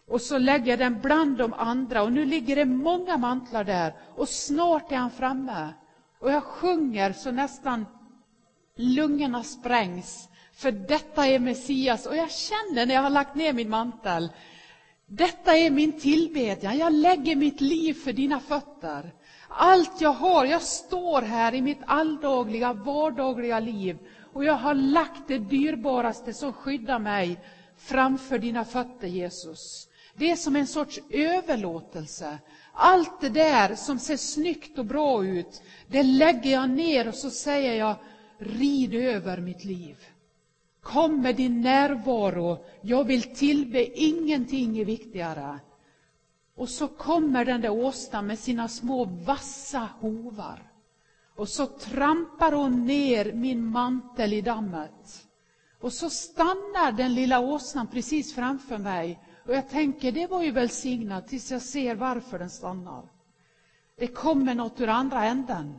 Och 0.07 0.21
så 0.21 0.37
lägger 0.37 0.67
jag 0.67 0.79
den 0.79 1.01
bland 1.01 1.37
de 1.37 1.53
andra. 1.53 2.03
Och 2.03 2.13
nu 2.13 2.25
ligger 2.25 2.55
det 2.55 2.65
många 2.65 3.17
mantlar 3.17 3.63
där. 3.63 3.93
Och 4.15 4.29
snart 4.29 4.91
är 4.91 4.95
han 4.95 5.11
framme. 5.11 5.73
Och 6.19 6.31
jag 6.31 6.43
sjunger 6.43 7.13
så 7.13 7.31
nästan 7.31 7.85
lungorna 8.75 9.43
sprängs. 9.43 10.29
För 10.53 10.71
detta 10.71 11.27
är 11.27 11.39
Messias. 11.39 12.05
Och 12.05 12.15
jag 12.15 12.31
känner 12.31 12.85
när 12.85 12.95
jag 12.95 13.01
har 13.01 13.09
lagt 13.09 13.35
ner 13.35 13.53
min 13.53 13.69
mantel. 13.69 14.29
Detta 15.05 15.57
är 15.57 15.71
min 15.71 15.99
tillbedjan. 15.99 16.77
Jag 16.77 16.93
lägger 16.93 17.35
mitt 17.35 17.61
liv 17.61 17.93
för 17.93 18.13
dina 18.13 18.39
fötter. 18.39 19.13
Allt 19.55 20.01
jag 20.01 20.13
har, 20.13 20.45
jag 20.45 20.61
står 20.61 21.21
här 21.21 21.53
i 21.53 21.61
mitt 21.61 21.81
alldagliga, 21.85 22.73
vardagliga 22.73 23.59
liv 23.59 23.97
och 24.33 24.43
jag 24.45 24.53
har 24.53 24.73
lagt 24.73 25.27
det 25.27 25.37
dyrbaraste 25.37 26.33
som 26.33 26.53
skyddar 26.53 26.99
mig 26.99 27.39
framför 27.77 28.39
dina 28.39 28.65
fötter, 28.65 29.07
Jesus. 29.07 29.87
Det 30.15 30.31
är 30.31 30.35
som 30.35 30.55
en 30.55 30.67
sorts 30.67 30.99
överlåtelse. 31.09 32.37
Allt 32.73 33.21
det 33.21 33.29
där 33.29 33.75
som 33.75 33.99
ser 33.99 34.17
snyggt 34.17 34.79
och 34.79 34.85
bra 34.85 35.25
ut, 35.25 35.61
det 35.87 36.03
lägger 36.03 36.51
jag 36.51 36.69
ner 36.69 37.07
och 37.07 37.15
så 37.15 37.29
säger 37.29 37.73
jag, 37.73 37.95
rid 38.37 38.93
över 38.93 39.37
mitt 39.37 39.65
liv. 39.65 39.97
Kom 40.81 41.21
med 41.21 41.35
din 41.35 41.61
närvaro, 41.61 42.65
jag 42.81 43.03
vill 43.03 43.35
tillbe, 43.35 43.99
ingenting 43.99 44.79
är 44.79 44.85
viktigare. 44.85 45.59
Och 46.55 46.69
så 46.69 46.87
kommer 46.87 47.45
den 47.45 47.61
där 47.61 47.69
åsnan 47.69 48.27
med 48.27 48.39
sina 48.39 48.67
små 48.67 49.05
vassa 49.05 49.89
hovar. 49.99 50.71
Och 51.35 51.49
så 51.49 51.65
trampar 51.65 52.51
hon 52.51 52.85
ner 52.85 53.33
min 53.33 53.65
mantel 53.65 54.33
i 54.33 54.41
dammet. 54.41 55.27
Och 55.79 55.93
så 55.93 56.09
stannar 56.09 56.91
den 56.91 57.13
lilla 57.13 57.39
åsnan 57.39 57.87
precis 57.87 58.35
framför 58.35 58.77
mig. 58.77 59.19
Och 59.45 59.55
jag 59.55 59.69
tänker, 59.69 60.11
det 60.11 60.27
var 60.27 60.43
ju 60.43 60.51
välsignat 60.51 61.27
tills 61.27 61.51
jag 61.51 61.61
ser 61.61 61.95
varför 61.95 62.39
den 62.39 62.49
stannar. 62.49 63.03
Det 63.97 64.07
kommer 64.07 64.55
något 64.55 64.81
ur 64.81 64.87
andra 64.87 65.25
änden. 65.25 65.73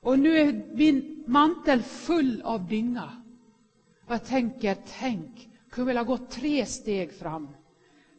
Och 0.00 0.18
nu 0.18 0.38
är 0.38 0.76
min 0.76 1.24
mantel 1.26 1.82
full 1.82 2.42
av 2.42 2.68
dynga. 2.68 3.22
Och 4.06 4.14
jag 4.14 4.24
tänker, 4.24 4.76
tänk, 4.98 5.48
kunde 5.70 5.86
väl 5.86 5.96
ha 5.96 6.04
gått 6.04 6.30
tre 6.30 6.66
steg 6.66 7.12
fram. 7.18 7.48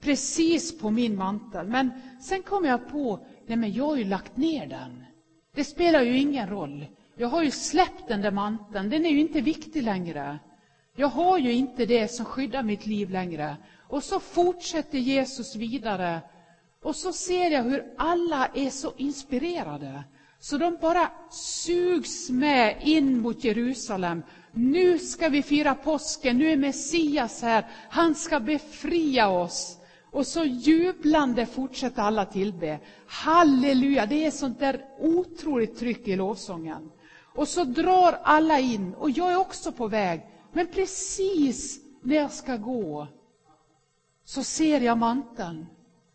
Precis 0.02 0.78
på 0.80 0.90
min 0.90 1.16
mantel. 1.16 1.68
Men 1.68 1.92
sen 2.22 2.44
kom 2.44 2.66
jag 2.66 2.90
på, 2.90 3.20
nej 3.48 3.58
men 3.58 3.74
jag 3.74 3.86
har 3.86 3.96
ju 3.96 4.04
lagt 4.04 4.38
ner 4.38 4.68
den. 4.68 5.04
Det 5.56 5.64
spelar 5.64 6.02
ju 6.02 6.18
ingen 6.18 6.50
roll. 6.50 6.86
Jag 7.16 7.28
har 7.28 7.44
ju 7.44 7.52
släppt 7.52 8.08
den 8.08 8.22
där 8.22 8.32
manteln, 8.32 8.90
den 8.90 9.06
är 9.06 9.10
ju 9.10 9.20
inte 9.20 9.42
viktig 9.42 9.84
längre. 9.84 10.40
Jag 10.96 11.08
har 11.08 11.38
ju 11.38 11.52
inte 11.52 11.86
det 11.86 12.08
som 12.08 12.26
skyddar 12.26 12.64
mitt 12.64 12.86
liv 12.86 13.10
längre. 13.10 13.58
Och 13.88 14.04
så 14.04 14.20
fortsätter 14.20 14.98
Jesus 14.98 15.56
vidare. 15.56 16.22
Och 16.84 16.96
så 16.96 17.14
ser 17.14 17.52
jag 17.52 17.64
hur 17.64 17.94
alla 17.98 18.48
är 18.54 18.70
så 18.70 18.94
inspirerade. 18.98 20.04
Så 20.40 20.58
de 20.58 20.78
bara 20.82 21.12
sugs 21.32 22.30
med 22.30 22.78
in 22.82 23.20
mot 23.20 23.44
Jerusalem. 23.44 24.24
Nu 24.52 25.00
ska 25.00 25.30
vi 25.30 25.44
fira 25.44 25.76
påsken, 25.76 26.38
nu 26.38 26.52
är 26.52 26.58
Messias 26.58 27.42
här. 27.42 27.66
Han 27.90 28.16
ska 28.16 28.40
befria 28.40 29.30
oss. 29.30 29.78
Och 30.12 30.28
så 30.28 30.44
jublande 30.44 31.46
fortsätter 31.46 32.02
alla 32.02 32.26
tillbe. 32.26 32.80
Halleluja, 33.08 34.06
det 34.06 34.26
är 34.26 34.32
sånt 34.32 34.60
där 34.60 34.86
otroligt 35.00 35.80
tryck 35.80 36.08
i 36.08 36.16
lovsången. 36.16 36.92
Och 37.36 37.48
så 37.48 37.64
drar 37.64 38.20
alla 38.24 38.60
in, 38.60 38.94
och 38.94 39.12
jag 39.12 39.32
är 39.32 39.36
också 39.38 39.72
på 39.72 39.88
väg. 39.88 40.22
Men 40.54 40.68
precis 40.68 41.80
när 42.02 42.16
jag 42.16 42.32
ska 42.32 42.58
gå, 42.58 43.08
så 44.26 44.44
ser 44.44 44.82
jag 44.82 44.98
manteln. 44.98 45.66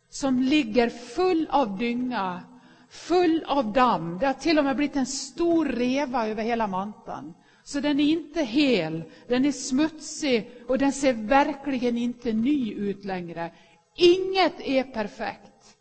som 0.08 0.42
ligger 0.42 0.88
full 0.88 1.46
av 1.50 1.78
dynga, 1.78 2.42
full 2.90 3.44
av 3.46 3.72
damm. 3.72 4.18
Det 4.18 4.26
har 4.26 4.34
till 4.34 4.58
och 4.58 4.64
med 4.64 4.76
blivit 4.76 4.96
en 4.96 5.06
stor 5.06 5.66
reva 5.66 6.28
över 6.28 6.42
hela 6.42 6.66
manteln. 6.66 7.34
Så 7.64 7.80
den 7.80 8.00
är 8.00 8.04
inte 8.04 8.42
hel, 8.42 9.04
den 9.28 9.44
är 9.44 9.52
smutsig 9.52 10.50
och 10.68 10.78
den 10.78 10.92
ser 10.92 11.12
verkligen 11.12 11.98
inte 11.98 12.32
ny 12.32 12.72
ut 12.72 13.04
längre. 13.04 13.50
Inget 13.94 14.60
är 14.60 14.84
perfekt. 14.84 15.76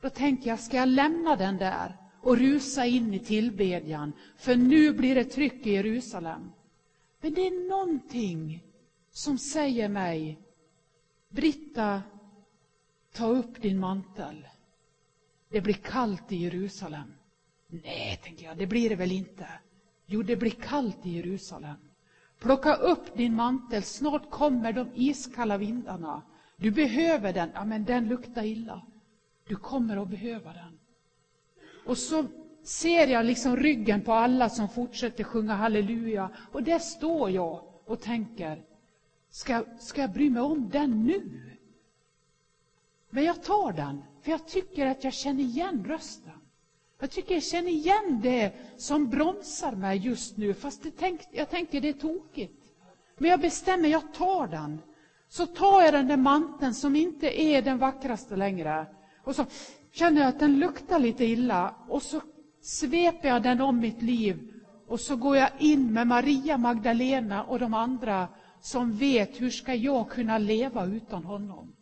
Då 0.00 0.10
tänker 0.10 0.50
jag, 0.50 0.60
ska 0.60 0.76
jag 0.76 0.88
lämna 0.88 1.36
den 1.36 1.56
där 1.56 1.96
och 2.20 2.36
rusa 2.36 2.86
in 2.86 3.14
i 3.14 3.18
tillbedjan? 3.18 4.12
För 4.36 4.56
nu 4.56 4.92
blir 4.92 5.14
det 5.14 5.24
tryck 5.24 5.66
i 5.66 5.72
Jerusalem. 5.72 6.52
Men 7.20 7.34
det 7.34 7.46
är 7.46 7.68
någonting 7.68 8.62
som 9.10 9.38
säger 9.38 9.88
mig, 9.88 10.38
Britta, 11.28 12.02
ta 13.12 13.26
upp 13.26 13.62
din 13.62 13.78
mantel. 13.78 14.48
Det 15.48 15.60
blir 15.60 15.74
kallt 15.74 16.32
i 16.32 16.36
Jerusalem. 16.36 17.12
Nej, 17.66 18.20
tänker 18.24 18.44
jag, 18.44 18.58
det 18.58 18.66
blir 18.66 18.88
det 18.88 18.96
väl 18.96 19.12
inte. 19.12 19.48
Jo, 20.06 20.22
det 20.22 20.36
blir 20.36 20.50
kallt 20.50 21.06
i 21.06 21.10
Jerusalem. 21.10 21.76
Plocka 22.38 22.74
upp 22.74 23.16
din 23.16 23.34
mantel, 23.34 23.82
snart 23.82 24.30
kommer 24.30 24.72
de 24.72 24.88
iskalla 24.94 25.58
vindarna. 25.58 26.22
Du 26.60 26.70
behöver 26.70 27.32
den. 27.32 27.50
Ja, 27.54 27.64
men 27.64 27.84
den 27.84 28.08
luktar 28.08 28.44
illa. 28.44 28.82
Du 29.48 29.56
kommer 29.56 29.96
att 29.96 30.08
behöva 30.08 30.52
den. 30.52 30.78
Och 31.86 31.98
så 31.98 32.24
ser 32.62 33.06
jag 33.06 33.26
liksom 33.26 33.56
ryggen 33.56 34.02
på 34.02 34.12
alla 34.12 34.48
som 34.48 34.68
fortsätter 34.68 35.24
sjunga 35.24 35.54
halleluja. 35.54 36.30
Och 36.52 36.62
där 36.62 36.78
står 36.78 37.30
jag 37.30 37.64
och 37.84 38.00
tänker, 38.00 38.62
ska, 39.30 39.64
ska 39.78 40.00
jag 40.00 40.12
bry 40.12 40.30
mig 40.30 40.42
om 40.42 40.68
den 40.68 41.04
nu? 41.04 41.50
Men 43.10 43.24
jag 43.24 43.42
tar 43.42 43.72
den, 43.72 44.02
för 44.22 44.30
jag 44.30 44.48
tycker 44.48 44.86
att 44.86 45.04
jag 45.04 45.12
känner 45.12 45.42
igen 45.42 45.84
rösten. 45.88 46.32
Jag 47.00 47.10
tycker 47.10 47.34
jag 47.34 47.42
känner 47.42 47.70
igen 47.70 48.20
det 48.22 48.52
som 48.76 49.08
bromsar 49.08 49.72
mig 49.72 49.98
just 49.98 50.36
nu, 50.36 50.54
fast 50.54 50.82
det 50.82 50.90
tänk, 50.90 51.20
jag 51.30 51.50
tänker 51.50 51.80
det 51.80 51.88
är 51.88 51.92
tokigt. 51.92 52.64
Men 53.18 53.30
jag 53.30 53.40
bestämmer, 53.40 53.88
jag 53.88 54.14
tar 54.14 54.46
den. 54.46 54.82
Så 55.28 55.46
tar 55.46 55.82
jag 55.82 55.94
den 55.94 56.08
där 56.08 56.16
manteln 56.16 56.74
som 56.74 56.96
inte 56.96 57.42
är 57.42 57.62
den 57.62 57.78
vackraste 57.78 58.36
längre. 58.36 58.86
Och 59.24 59.34
så 59.34 59.44
känner 59.92 60.20
jag 60.20 60.28
att 60.28 60.38
den 60.38 60.58
luktar 60.58 60.98
lite 60.98 61.24
illa. 61.24 61.74
Och 61.88 62.02
så 62.02 62.20
sveper 62.62 63.28
jag 63.28 63.42
den 63.42 63.60
om 63.60 63.78
mitt 63.80 64.02
liv. 64.02 64.52
Och 64.88 65.00
så 65.00 65.16
går 65.16 65.36
jag 65.36 65.50
in 65.58 65.92
med 65.92 66.06
Maria 66.06 66.58
Magdalena 66.58 67.44
och 67.44 67.58
de 67.58 67.74
andra 67.74 68.28
som 68.60 68.92
vet 68.92 69.40
hur 69.40 69.50
ska 69.50 69.74
jag 69.74 70.10
kunna 70.10 70.38
leva 70.38 70.86
utan 70.86 71.24
honom. 71.24 71.74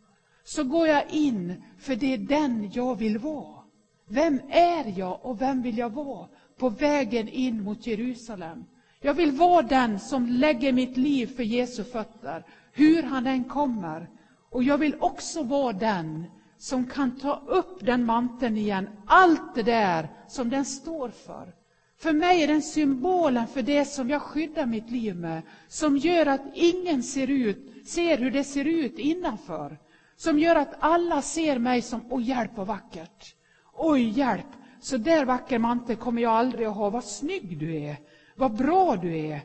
Så 0.43 0.63
går 0.63 0.87
jag 0.87 1.03
in, 1.09 1.63
för 1.79 1.95
det 1.95 2.13
är 2.13 2.17
den 2.17 2.71
jag 2.73 2.95
vill 2.95 3.17
vara. 3.17 3.63
Vem 4.09 4.41
är 4.49 4.99
jag 4.99 5.25
och 5.25 5.41
vem 5.41 5.61
vill 5.61 5.77
jag 5.77 5.89
vara 5.89 6.27
på 6.57 6.69
vägen 6.69 7.27
in 7.27 7.63
mot 7.63 7.87
Jerusalem? 7.87 8.63
Jag 9.01 9.13
vill 9.13 9.31
vara 9.31 9.61
den 9.61 9.99
som 9.99 10.27
lägger 10.27 10.73
mitt 10.73 10.97
liv 10.97 11.27
för 11.35 11.43
Jesu 11.43 11.83
fötter, 11.83 12.45
hur 12.77 13.03
han 13.03 13.27
än 13.27 13.43
kommer. 13.43 14.09
Och 14.49 14.63
jag 14.63 14.77
vill 14.77 14.95
också 14.99 15.43
vara 15.43 15.73
den 15.73 16.25
som 16.57 16.85
kan 16.85 17.19
ta 17.19 17.41
upp 17.47 17.85
den 17.85 18.05
manteln 18.05 18.57
igen, 18.57 18.89
allt 19.05 19.55
det 19.55 19.63
där 19.63 20.09
som 20.27 20.49
den 20.49 20.65
står 20.65 21.09
för. 21.09 21.53
För 21.97 22.13
mig 22.13 22.43
är 22.43 22.47
den 22.47 22.61
symbolen 22.61 23.47
för 23.47 23.61
det 23.61 23.85
som 23.85 24.09
jag 24.09 24.21
skyddar 24.21 24.65
mitt 24.65 24.91
liv 24.91 25.15
med, 25.15 25.41
som 25.67 25.97
gör 25.97 26.25
att 26.25 26.41
ingen 26.53 27.03
ser, 27.03 27.29
ut, 27.29 27.87
ser 27.87 28.17
hur 28.17 28.31
det 28.31 28.43
ser 28.43 28.65
ut 28.65 28.99
innanför. 28.99 29.77
Som 30.15 30.39
gör 30.39 30.55
att 30.55 30.75
alla 30.79 31.21
ser 31.21 31.59
mig 31.59 31.81
som, 31.81 32.01
åh 32.09 32.23
hjälp 32.23 32.51
vad 32.55 32.67
vackert. 32.67 33.35
Oj, 33.73 34.09
hjälp! 34.09 34.45
Så 34.79 34.97
där 34.97 35.25
vacker 35.25 35.59
mantel 35.59 35.95
kommer 35.95 36.21
jag 36.21 36.31
aldrig 36.31 36.67
att 36.67 36.75
ha. 36.75 36.89
Vad 36.89 37.03
snygg 37.03 37.57
du 37.59 37.75
är! 37.75 37.97
Vad 38.35 38.55
bra 38.55 38.95
du 38.95 39.17
är! 39.17 39.41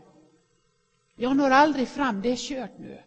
Jag 1.16 1.36
når 1.36 1.50
aldrig 1.50 1.88
fram, 1.88 2.22
det 2.22 2.32
är 2.32 2.36
kört 2.36 2.78
nu. 2.78 2.98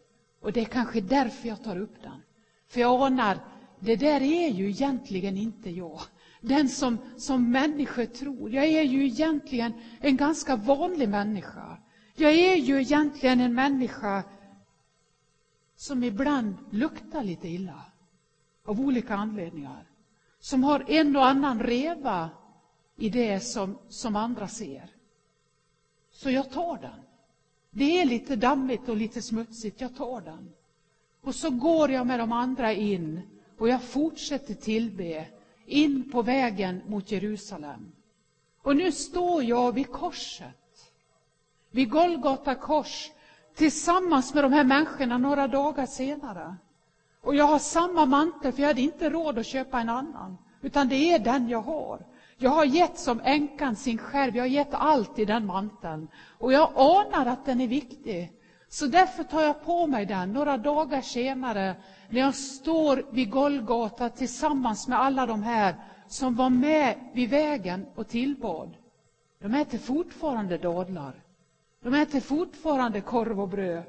Och 0.46 0.54
det 0.54 0.62
är 0.62 0.66
kanske 0.66 1.02
därför 1.02 1.48
jag 1.48 1.64
tar 1.64 1.78
upp 1.78 2.02
den. 2.02 2.22
För 2.68 2.80
jag 2.82 3.02
anar, 3.02 3.40
det 3.80 3.96
där 3.96 4.22
är 4.22 4.50
ju 4.50 4.70
egentligen 4.70 5.38
inte 5.38 5.70
jag. 5.70 6.02
Den 6.42 6.70
som, 6.70 6.98
som 7.18 7.52
människor 7.52 8.06
tror. 8.06 8.52
Jag 8.52 8.66
är 8.66 8.84
ju 8.84 9.06
egentligen 9.06 9.74
en 10.00 10.18
ganska 10.18 10.56
vanlig 10.56 11.10
människa. 11.10 11.78
Jag 12.16 12.32
är 12.32 12.56
ju 12.56 12.82
egentligen 12.82 13.40
en 13.40 13.54
människa 13.54 14.24
som 15.75 16.04
ibland 16.04 16.56
luktar 16.72 17.24
lite 17.24 17.48
illa. 17.48 17.86
Av 18.66 18.82
olika 18.82 19.16
anledningar 19.16 19.90
som 20.40 20.64
har 20.64 20.92
en 20.92 21.16
och 21.16 21.25
annan 21.25 21.60
reva 21.60 22.30
i 22.96 23.10
det 23.10 23.40
som, 23.40 23.78
som 23.90 24.16
andra 24.16 24.48
ser. 24.48 24.90
Så 26.12 26.30
jag 26.30 26.52
tar 26.52 26.78
den. 26.78 27.05
Det 27.77 28.01
är 28.01 28.05
lite 28.05 28.36
dammigt 28.36 28.89
och 28.89 28.98
lite 28.98 29.22
smutsigt, 29.22 29.82
jag 29.82 29.96
tar 29.96 30.22
den. 30.22 30.50
Och 31.22 31.36
så 31.36 31.50
går 31.50 31.91
jag 31.91 32.08
med 32.08 32.20
de 32.20 32.32
andra 32.32 32.74
in 32.74 33.22
och 33.58 33.70
jag 33.70 33.84
fortsätter 33.84 34.53
tillbe 34.53 35.25
in 35.65 36.12
på 36.12 36.22
vägen 36.22 36.82
mot 36.88 37.12
Jerusalem. 37.12 37.91
Och 38.62 38.75
nu 38.75 38.91
står 38.91 39.44
jag 39.44 39.72
vid 39.72 39.91
korset, 39.91 40.91
vid 41.72 41.89
Golgata 41.89 42.55
kors, 42.55 43.12
tillsammans 43.55 44.34
med 44.34 44.44
de 44.44 44.53
här 44.53 44.63
människorna 44.63 45.17
några 45.17 45.48
dagar 45.48 45.86
senare. 45.86 46.55
Och 47.22 47.36
jag 47.36 47.46
har 47.46 47.60
samma 47.60 48.05
mantel, 48.05 48.51
för 48.51 48.62
jag 48.62 48.67
hade 48.67 48.82
inte 48.82 49.10
råd 49.10 49.39
att 49.39 49.46
köpa 49.46 49.79
en 49.79 49.89
annan. 49.89 50.38
Utan 50.62 50.88
det 50.88 51.12
är 51.12 51.20
den 51.20 51.50
jag 51.50 51.62
har. 51.62 52.05
Jag 52.38 52.50
har 52.50 52.65
gett 52.65 53.00
som 53.00 53.22
änkan 53.24 53.75
sin 53.75 53.98
skärv, 53.98 54.36
jag 54.36 54.44
har 54.44 54.48
gett 54.48 54.74
allt 54.74 55.20
i 55.20 55.25
den 55.25 55.46
manteln. 55.46 56.08
Och 56.38 56.54
jag 56.54 56.72
anar 56.75 57.25
att 57.25 57.46
den 57.46 57.62
är 57.62 57.68
viktig. 57.68 58.32
Så 58.70 58.88
därför 58.88 59.24
tar 59.24 59.42
jag 59.42 59.65
på 59.65 59.88
mig 59.88 60.06
den 60.06 60.34
några 60.34 60.58
dagar 60.58 61.01
senare 61.01 61.75
när 62.10 62.20
jag 62.22 62.36
står 62.36 63.06
vid 63.12 63.30
Golgata 63.30 64.10
tillsammans 64.10 64.88
med 64.88 65.00
alla 65.00 65.25
de 65.25 65.44
här 65.44 65.75
som 66.08 66.36
var 66.36 66.50
med 66.50 66.96
vid 67.13 67.30
vägen 67.30 67.86
och 67.96 68.08
tillbad. 68.08 68.77
De 69.42 69.54
äter 69.54 69.77
fortfarande 69.77 70.58
dadlar. 70.58 71.13
De 71.84 71.94
äter 71.94 72.20
fortfarande 72.20 73.01
korv 73.01 73.42
och 73.42 73.50
bröd. 73.50 73.84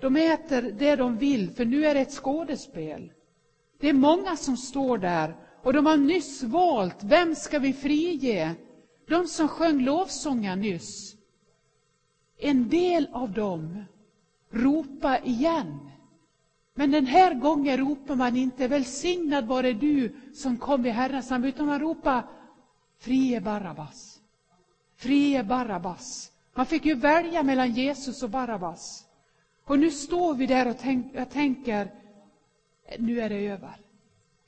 De 0.00 0.16
äter 0.16 0.62
det 0.62 0.96
de 0.96 1.16
vill, 1.16 1.50
för 1.50 1.64
nu 1.64 1.86
är 1.86 1.94
det 1.94 2.00
ett 2.00 2.14
skådespel. 2.14 3.12
Det 3.80 3.88
är 3.88 3.92
många 3.92 4.36
som 4.36 4.56
står 4.56 4.98
där 4.98 5.36
och 5.62 5.72
de 5.72 5.86
har 5.86 5.96
nyss 5.96 6.42
valt, 6.42 7.04
vem 7.04 7.34
ska 7.34 7.58
vi 7.58 7.72
frige? 7.72 8.54
De 9.08 9.26
som 9.26 9.48
sjöng 9.48 9.84
lovsången 9.84 10.60
nyss. 10.60 11.16
En 12.38 12.68
del 12.68 13.08
av 13.12 13.32
dem 13.32 13.84
ropa 14.50 15.18
igen. 15.18 15.90
Men 16.74 16.90
den 16.90 17.06
här 17.06 17.34
gången 17.34 17.76
ropar 17.76 18.16
man 18.16 18.36
inte 18.36 18.68
välsignad 18.68 19.46
vare 19.46 19.72
du 19.72 20.16
som 20.34 20.56
kom 20.56 20.86
i 20.86 20.90
Herrens 20.90 21.30
namn, 21.30 21.44
utan 21.44 21.66
man 21.66 21.80
ropar 21.80 22.26
frie 22.98 23.40
Barabbas. 23.40 24.20
Frie 24.96 25.44
Barabbas. 25.44 26.32
Man 26.54 26.66
fick 26.66 26.84
ju 26.84 26.94
välja 26.94 27.42
mellan 27.42 27.72
Jesus 27.72 28.22
och 28.22 28.30
Barabbas. 28.30 29.06
Och 29.64 29.78
nu 29.78 29.90
står 29.90 30.34
vi 30.34 30.46
där 30.46 30.68
och 30.68 30.76
tänk, 30.78 31.06
jag 31.14 31.30
tänker, 31.30 31.90
nu 32.98 33.20
är 33.20 33.28
det 33.28 33.46
över. 33.46 33.81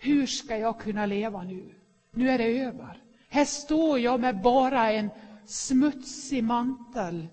Hur 0.04 0.26
ska 0.26 0.58
jag 0.58 0.80
kunna 0.80 1.06
leva 1.06 1.42
nu? 1.42 1.74
Nu 2.10 2.30
är 2.30 2.38
det 2.38 2.58
över. 2.58 3.02
Här 3.28 3.44
står 3.44 3.98
jag 3.98 4.20
med 4.20 4.42
bara 4.42 4.92
en 4.92 5.10
smutsig 5.46 6.44
mantel 6.44 7.26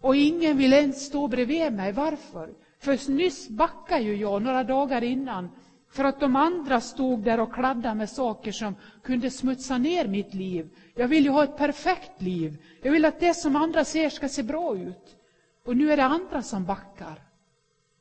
och 0.00 0.16
ingen 0.16 0.56
vill 0.56 0.72
ens 0.72 1.06
stå 1.06 1.28
bredvid 1.28 1.72
mig. 1.72 1.92
Varför? 1.92 2.54
För 2.78 3.10
nyss 3.10 3.48
backade 3.48 4.02
ju 4.02 4.16
jag 4.16 4.42
några 4.42 4.64
dagar 4.64 5.02
innan 5.02 5.48
för 5.90 6.04
att 6.04 6.20
de 6.20 6.36
andra 6.36 6.80
stod 6.80 7.24
där 7.24 7.40
och 7.40 7.54
kladdade 7.54 7.94
med 7.94 8.10
saker 8.10 8.52
som 8.52 8.74
kunde 9.02 9.30
smutsa 9.30 9.78
ner 9.78 10.08
mitt 10.08 10.34
liv. 10.34 10.70
Jag 10.94 11.08
vill 11.08 11.24
ju 11.24 11.30
ha 11.30 11.44
ett 11.44 11.56
perfekt 11.56 12.22
liv. 12.22 12.56
Jag 12.82 12.92
vill 12.92 13.04
att 13.04 13.20
det 13.20 13.34
som 13.34 13.56
andra 13.56 13.84
ser 13.84 14.10
ska 14.10 14.28
se 14.28 14.42
bra 14.42 14.76
ut. 14.76 15.16
Och 15.64 15.76
nu 15.76 15.92
är 15.92 15.96
det 15.96 16.04
andra 16.04 16.42
som 16.42 16.64
backar. 16.64 17.22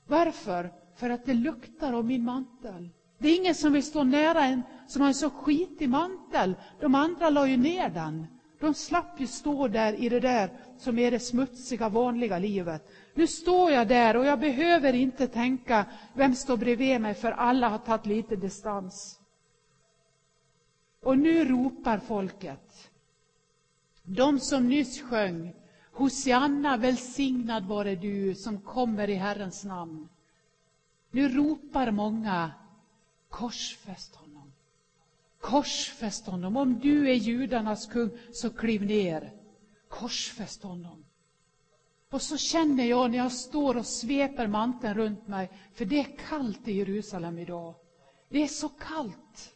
Varför? 0.08 0.72
För 0.96 1.10
att 1.10 1.26
det 1.26 1.34
luktar 1.34 1.94
av 1.94 2.06
min 2.06 2.24
mantel. 2.24 2.90
Det 3.20 3.30
är 3.30 3.36
ingen 3.36 3.56
som 3.56 3.74
vill 3.74 3.84
stå 3.84 4.04
nära 4.04 4.46
en 4.46 4.64
som 4.88 5.02
har 5.02 5.08
en 5.08 5.14
så 5.14 5.30
skitig 5.30 5.90
mantel. 5.90 6.56
De 6.80 6.96
andra 6.96 7.30
la 7.30 7.48
ju 7.48 7.58
ner 7.58 7.90
den. 7.90 8.28
De 8.60 8.74
slapp 8.74 9.20
ju 9.20 9.28
stå 9.28 9.68
där 9.68 9.94
i 9.94 10.10
det 10.10 10.20
där 10.20 10.50
som 10.78 11.00
är 11.00 11.12
det 11.12 11.20
smutsiga, 11.20 11.90
vanliga 11.90 12.40
livet. 12.40 12.90
Nu 13.14 13.28
står 13.28 13.72
jag 13.72 13.88
där 13.88 14.18
och 14.18 14.26
jag 14.26 14.40
behöver 14.40 14.94
inte 14.94 15.28
tänka, 15.28 15.86
vem 16.14 16.36
står 16.36 16.58
bredvid 16.58 17.02
mig, 17.02 17.14
för 17.14 17.32
alla 17.32 17.70
har 17.70 17.78
tagit 17.78 18.06
lite 18.06 18.36
distans. 18.36 19.20
Och 21.04 21.18
nu 21.18 21.46
ropar 21.46 21.98
folket. 21.98 22.92
De 24.04 24.40
som 24.40 24.70
nyss 24.70 25.02
sjöng, 25.02 25.54
Hosianna, 25.94 26.78
välsignad 26.78 27.66
vare 27.66 27.96
du 27.96 28.36
som 28.36 28.62
kommer 28.62 29.10
i 29.10 29.16
Herrens 29.16 29.66
namn. 29.66 30.10
Nu 31.12 31.30
ropar 31.30 31.92
många, 31.92 32.52
korsfäst 33.30 34.16
honom. 34.16 34.54
Korsfäst 35.42 36.26
honom. 36.26 36.58
Om 36.58 36.80
du 36.80 37.10
är 37.10 37.14
judarnas 37.14 37.86
kung, 37.88 38.10
så 38.34 38.50
kliv 38.50 38.86
ner. 38.86 39.34
Korsfäst 39.90 40.64
honom. 40.64 41.06
Och 42.12 42.22
så 42.22 42.38
känner 42.38 42.86
jag 42.86 43.12
när 43.12 43.18
jag 43.18 43.32
står 43.32 43.78
och 43.78 43.86
sveper 43.86 44.48
manteln 44.48 44.94
runt 44.94 45.28
mig, 45.28 45.50
för 45.74 45.86
det 45.86 46.00
är 46.00 46.18
kallt 46.30 46.68
i 46.68 46.72
Jerusalem 46.72 47.40
idag. 47.40 47.76
Det 48.30 48.44
är 48.44 48.48
så 48.48 48.70
kallt. 48.70 49.54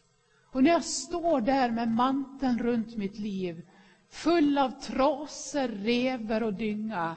Och 0.52 0.62
när 0.62 0.70
jag 0.70 0.84
står 0.84 1.40
där 1.40 1.70
med 1.70 1.88
manteln 1.88 2.58
runt 2.58 2.96
mitt 2.96 3.18
liv, 3.18 3.66
full 4.08 4.58
av 4.58 4.70
trasor, 4.70 5.68
rever 5.68 6.42
och 6.42 6.54
dynga, 6.54 7.16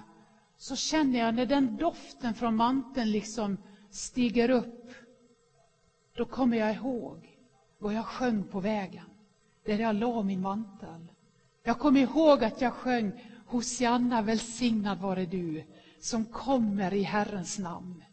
så 0.58 0.76
känner 0.76 1.20
jag 1.20 1.36
när 1.36 1.46
den 1.46 1.78
doften 1.78 2.34
från 2.34 2.56
manteln 2.56 3.12
liksom 3.12 3.58
stiger 3.92 4.50
upp, 4.50 4.77
då 6.18 6.26
kommer 6.26 6.58
jag 6.58 6.76
ihåg 6.76 7.38
vad 7.78 7.94
jag 7.94 8.06
sjöng 8.06 8.44
på 8.44 8.60
vägen, 8.60 9.10
där 9.66 9.80
jag 9.80 9.96
la 9.96 10.24
min 10.24 10.42
mantel. 10.42 11.08
Jag 11.64 11.80
kommer 11.80 12.00
ihåg 12.00 12.44
att 12.44 12.62
jag 12.62 12.74
sjöng 12.74 13.12
Hosianna, 13.46 14.22
välsignad 14.22 15.00
vare 15.00 15.26
du 15.26 15.64
som 16.00 16.26
kommer 16.26 16.94
i 16.94 17.02
Herrens 17.02 17.60
namn. 17.60 18.04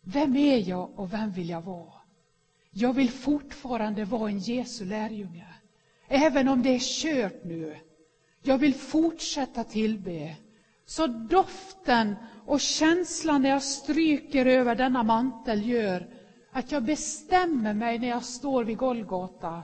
Vem 0.00 0.36
är 0.36 0.68
jag 0.68 0.98
och 0.98 1.12
vem 1.12 1.30
vill 1.32 1.48
jag 1.48 1.62
vara? 1.62 1.92
Jag 2.70 2.92
vill 2.92 3.10
fortfarande 3.10 4.04
vara 4.04 4.30
en 4.30 4.38
Jesu 4.38 4.84
lärjunge, 4.84 5.54
även 6.08 6.48
om 6.48 6.62
det 6.62 6.74
är 6.74 7.02
kört 7.02 7.44
nu. 7.44 7.78
Jag 8.42 8.58
vill 8.58 8.74
fortsätta 8.74 9.64
tillbe. 9.64 10.36
Så 10.84 11.06
doften 11.06 12.16
och 12.46 12.60
känslan 12.60 13.42
när 13.42 13.50
jag 13.50 13.62
stryker 13.62 14.46
över 14.46 14.74
denna 14.74 15.02
mantel 15.02 15.66
gör 15.66 16.17
att 16.52 16.72
jag 16.72 16.84
bestämmer 16.84 17.74
mig 17.74 17.98
när 17.98 18.08
jag 18.08 18.24
står 18.24 18.64
vid 18.64 18.76
Golgata. 18.76 19.62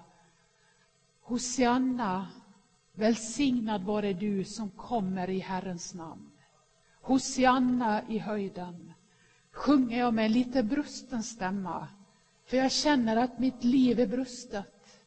Hosianna, 1.22 2.28
välsignad 2.92 3.82
vare 3.82 4.12
du 4.12 4.44
som 4.44 4.70
kommer 4.70 5.30
i 5.30 5.38
Herrens 5.38 5.94
namn. 5.94 6.30
Hosianna 7.00 8.02
i 8.08 8.18
höjden. 8.18 8.92
Sjunger 9.52 9.98
jag 9.98 10.14
med 10.14 10.26
en 10.26 10.32
lite 10.32 10.62
brusten 10.62 11.22
stämma. 11.22 11.88
För 12.46 12.56
jag 12.56 12.72
känner 12.72 13.16
att 13.16 13.38
mitt 13.38 13.64
liv 13.64 14.00
är 14.00 14.06
brustet. 14.06 15.00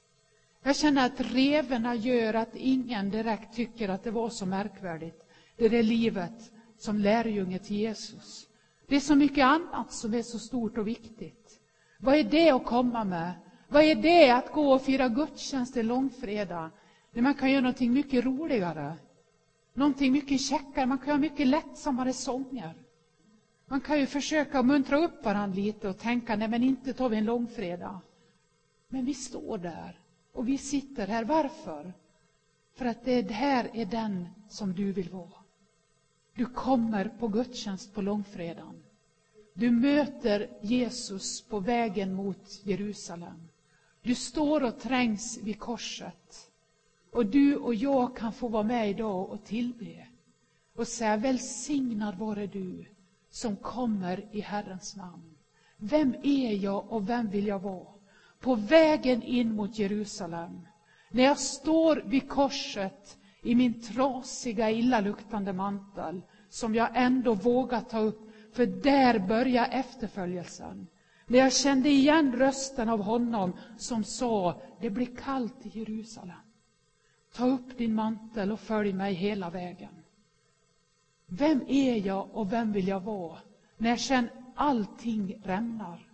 Jag 0.64 0.76
känner 0.76 1.06
att 1.06 1.20
revorna 1.20 1.96
gör 1.96 2.34
att 2.34 2.56
ingen 2.56 3.10
direkt 3.10 3.56
tycker 3.56 3.90
att 3.90 4.04
det 4.04 4.12
var 4.12 4.30
så 4.30 4.46
märkvärdigt. 4.46 5.24
Det 5.58 5.66
är 5.66 5.84
livet 5.84 6.52
som 6.78 6.98
lärjunge 7.00 7.60
till 7.60 7.76
Jesus. 7.76 8.48
Det 8.88 8.96
är 8.96 9.00
så 9.00 9.16
mycket 9.16 9.46
annat 9.46 9.94
som 9.94 10.14
är 10.14 10.22
så 10.22 10.40
stort 10.40 10.78
och 10.78 10.88
viktigt. 10.88 11.37
Vad 11.98 12.16
är 12.16 12.24
det 12.24 12.50
att 12.50 12.66
komma 12.66 13.04
med? 13.04 13.34
Vad 13.68 13.84
är 13.84 13.96
det 13.96 14.30
att 14.30 14.52
gå 14.52 14.74
och 14.74 14.82
fira 14.82 15.10
gudstjänst 15.10 15.78
en 15.78 15.88
långfredag? 15.88 16.70
När 17.12 17.22
man 17.22 17.36
kan 17.36 17.52
göra 17.52 17.62
någonting 17.62 17.94
mycket 17.94 18.26
roligare. 18.26 18.96
Någonting 19.74 20.12
mycket 20.12 20.42
käckare. 20.42 20.86
Man 20.86 20.98
kan 20.98 21.08
göra 21.08 21.18
mycket 21.18 21.48
lättsammare 21.48 22.14
sånger. 22.14 22.74
Man 23.66 23.82
kan 23.82 24.00
ju 24.00 24.06
försöka 24.06 24.64
muntra 24.64 24.98
upp 24.98 25.26
varandra 25.26 25.56
lite 25.56 25.90
och 25.90 25.98
tänka, 25.98 26.36
nej 26.36 26.48
men 26.48 26.64
inte 26.64 26.94
tar 26.94 27.10
vi 27.10 27.18
en 27.18 27.26
långfredag. 27.26 28.00
Men 28.88 29.06
vi 29.06 29.14
står 29.14 29.58
där 29.58 30.00
och 30.34 30.48
vi 30.48 30.58
sitter 30.58 31.08
här. 31.08 31.24
Varför? 31.24 31.94
För 32.76 32.86
att 32.86 33.06
det 33.06 33.32
här 33.32 33.70
är 33.74 33.86
den 33.86 34.28
som 34.50 34.74
du 34.74 34.92
vill 34.92 35.10
vara. 35.10 35.44
Du 36.34 36.46
kommer 36.46 37.12
på 37.20 37.28
gudstjänst 37.28 37.94
på 37.94 38.02
långfredagen. 38.02 38.77
Du 39.60 39.72
möter 39.72 40.50
Jesus 40.62 41.42
på 41.42 41.60
vägen 41.60 42.14
mot 42.14 42.62
Jerusalem. 42.64 43.50
Du 44.02 44.16
står 44.16 44.64
och 44.64 44.80
trängs 44.80 45.40
vid 45.44 45.60
korset. 45.60 46.52
Och 47.12 47.26
du 47.26 47.56
och 47.56 47.76
jag 47.76 48.18
kan 48.18 48.34
få 48.34 48.48
vara 48.48 48.64
med 48.64 48.90
idag 48.90 49.30
och 49.30 49.44
tillbe 49.44 50.08
och 50.76 50.88
säga 50.88 51.18
välsignad 51.18 52.18
vare 52.18 52.48
du 52.48 52.86
som 53.30 53.56
kommer 53.56 54.26
i 54.32 54.40
Herrens 54.40 54.96
namn. 54.96 55.38
Vem 55.78 56.16
är 56.24 56.52
jag 56.52 56.92
och 56.92 57.10
vem 57.10 57.30
vill 57.30 57.48
jag 57.48 57.60
vara? 57.60 57.88
På 58.40 58.56
vägen 58.56 59.24
in 59.24 59.56
mot 59.56 59.80
Jerusalem, 59.80 60.68
när 61.12 61.24
jag 61.24 61.40
står 61.40 62.04
vid 62.06 62.30
korset 62.30 63.18
i 63.42 63.56
min 63.56 63.82
trasiga, 63.82 64.72
illaluktande 64.72 65.54
mantel, 65.54 66.22
som 66.50 66.76
jag 66.76 66.90
ändå 66.94 67.34
vågar 67.34 67.82
ta 67.82 68.00
upp, 68.00 68.27
för 68.58 68.66
där 68.66 69.20
börjar 69.20 69.68
efterföljelsen. 69.72 70.88
När 71.28 71.40
jag 71.40 71.54
kände 71.54 71.90
igen 71.90 72.36
rösten 72.36 72.90
av 72.90 73.02
honom 73.02 73.54
som 73.78 74.04
sa, 74.04 74.62
det 74.82 74.90
blir 74.90 75.16
kallt 75.16 75.66
i 75.66 75.80
Jerusalem. 75.80 76.46
Ta 77.34 77.48
upp 77.48 77.78
din 77.78 77.96
mantel 77.96 78.52
och 78.52 78.60
följ 78.60 78.94
mig 78.94 79.14
hela 79.14 79.50
vägen. 79.50 80.04
Vem 81.26 81.62
är 81.68 82.08
jag 82.08 82.36
och 82.36 82.54
vem 82.54 82.72
vill 82.72 82.88
jag 82.88 83.00
vara 83.00 83.38
när 83.78 83.96
sen 83.96 84.30
allting 84.56 85.42
rämnar? 85.44 86.08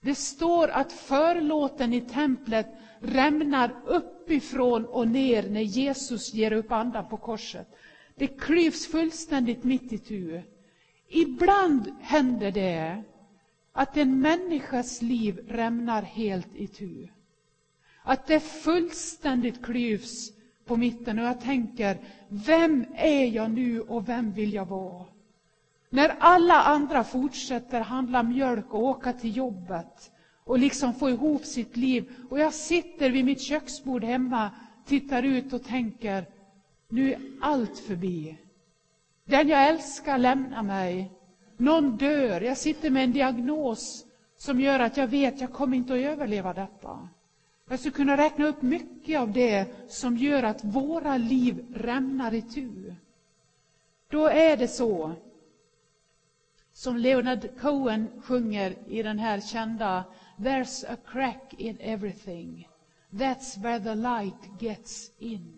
Det 0.00 0.14
står 0.14 0.68
att 0.68 0.92
förlåten 0.92 1.92
i 1.92 2.00
templet 2.00 2.66
rämnar 3.00 3.74
uppifrån 3.86 4.84
och 4.84 5.08
ner 5.08 5.50
när 5.50 5.60
Jesus 5.60 6.34
ger 6.34 6.52
upp 6.52 6.72
andan 6.72 7.08
på 7.08 7.16
korset. 7.16 7.68
Det 8.14 8.26
klyvs 8.26 8.86
fullständigt 8.86 9.64
mitt 9.64 9.92
i 9.92 9.98
tu. 9.98 10.42
Ibland 11.08 11.92
händer 12.00 12.52
det 12.52 13.02
att 13.72 13.96
en 13.96 14.20
människas 14.20 15.02
liv 15.02 15.38
rämnar 15.48 16.02
helt 16.02 16.56
i 16.56 16.66
tu. 16.66 17.08
Att 18.02 18.26
det 18.26 18.40
fullständigt 18.40 19.64
klyvs 19.64 20.32
på 20.64 20.76
mitten 20.76 21.18
och 21.18 21.24
jag 21.24 21.40
tänker, 21.40 21.98
vem 22.28 22.86
är 22.94 23.26
jag 23.26 23.50
nu 23.50 23.80
och 23.80 24.08
vem 24.08 24.32
vill 24.32 24.52
jag 24.52 24.66
vara? 24.66 25.04
När 25.90 26.16
alla 26.18 26.62
andra 26.62 27.04
fortsätter 27.04 27.80
handla 27.80 28.22
mjölk 28.22 28.74
och 28.74 28.84
åka 28.84 29.12
till 29.12 29.36
jobbet 29.36 30.12
och 30.44 30.58
liksom 30.58 30.94
få 30.94 31.10
ihop 31.10 31.44
sitt 31.44 31.76
liv 31.76 32.14
och 32.30 32.38
jag 32.38 32.54
sitter 32.54 33.10
vid 33.10 33.24
mitt 33.24 33.40
köksbord 33.40 34.04
hemma, 34.04 34.50
tittar 34.84 35.22
ut 35.22 35.52
och 35.52 35.64
tänker, 35.64 36.26
nu 36.88 37.12
är 37.12 37.20
allt 37.40 37.78
förbi. 37.78 38.36
Den 39.26 39.48
jag 39.48 39.68
älskar 39.68 40.18
lämnar 40.18 40.62
mig. 40.62 41.10
Någon 41.56 41.96
dör. 41.96 42.40
Jag 42.40 42.58
sitter 42.58 42.90
med 42.90 43.04
en 43.04 43.12
diagnos 43.12 44.06
som 44.36 44.60
gör 44.60 44.80
att 44.80 44.96
jag 44.96 45.06
vet 45.06 45.34
att 45.34 45.40
jag 45.40 45.52
kommer 45.52 45.76
inte 45.76 45.92
att 45.92 45.98
överleva 45.98 46.52
detta. 46.52 47.08
Jag 47.68 47.78
skulle 47.78 47.94
kunna 47.94 48.16
räkna 48.16 48.46
upp 48.46 48.62
mycket 48.62 49.20
av 49.20 49.32
det 49.32 49.66
som 49.88 50.16
gör 50.16 50.42
att 50.42 50.64
våra 50.64 51.16
liv 51.16 51.66
rämnar 51.74 52.34
i 52.34 52.42
tu. 52.42 52.94
Då 54.10 54.26
är 54.26 54.56
det 54.56 54.68
så, 54.68 55.12
som 56.72 56.96
Leonard 56.96 57.60
Cohen 57.60 58.22
sjunger 58.24 58.76
i 58.88 59.02
den 59.02 59.18
här 59.18 59.40
kända 59.40 60.04
There's 60.36 60.92
a 60.92 60.96
crack 61.06 61.54
in 61.58 61.78
everything. 61.80 62.68
That's 63.10 63.62
where 63.62 63.80
the 63.80 63.94
light 63.94 64.60
gets 64.60 65.10
in. 65.18 65.55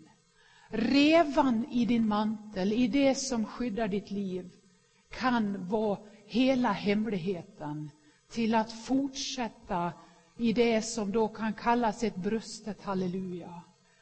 Revan 0.71 1.65
i 1.71 1.85
din 1.85 2.07
mantel, 2.07 2.73
i 2.73 2.87
det 2.87 3.15
som 3.15 3.45
skyddar 3.45 3.87
ditt 3.87 4.11
liv, 4.11 4.49
kan 5.11 5.67
vara 5.67 5.97
hela 6.25 6.71
hemligheten 6.71 7.89
till 8.31 8.55
att 8.55 8.71
fortsätta 8.71 9.93
i 10.37 10.53
det 10.53 10.81
som 10.81 11.11
då 11.11 11.27
kan 11.27 11.53
kallas 11.53 12.03
ett 12.03 12.15
brustet 12.15 12.83
halleluja. 12.83 13.61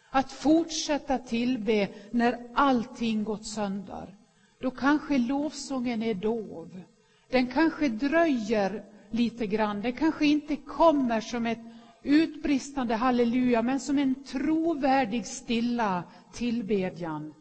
Att 0.09 0.31
fortsätta 0.31 1.17
tillbe 1.17 1.89
när 2.11 2.51
allting 2.55 3.23
gått 3.23 3.45
sönder. 3.45 4.15
Då 4.59 4.71
kanske 4.71 5.17
lovsången 5.17 6.03
är 6.03 6.13
dov. 6.13 6.81
Den 7.29 7.47
kanske 7.47 7.87
dröjer 7.87 8.83
lite 9.09 9.47
grann. 9.47 9.81
Den 9.81 9.93
kanske 9.93 10.25
inte 10.25 10.55
kommer 10.55 11.21
som 11.21 11.45
ett 11.45 11.59
utbristande 12.07 12.95
halleluja, 12.95 13.61
men 13.61 13.79
som 13.79 13.97
en 13.97 14.23
trovärdig 14.23 15.25
stilla 15.25 16.03
tillbedjan. 16.33 17.33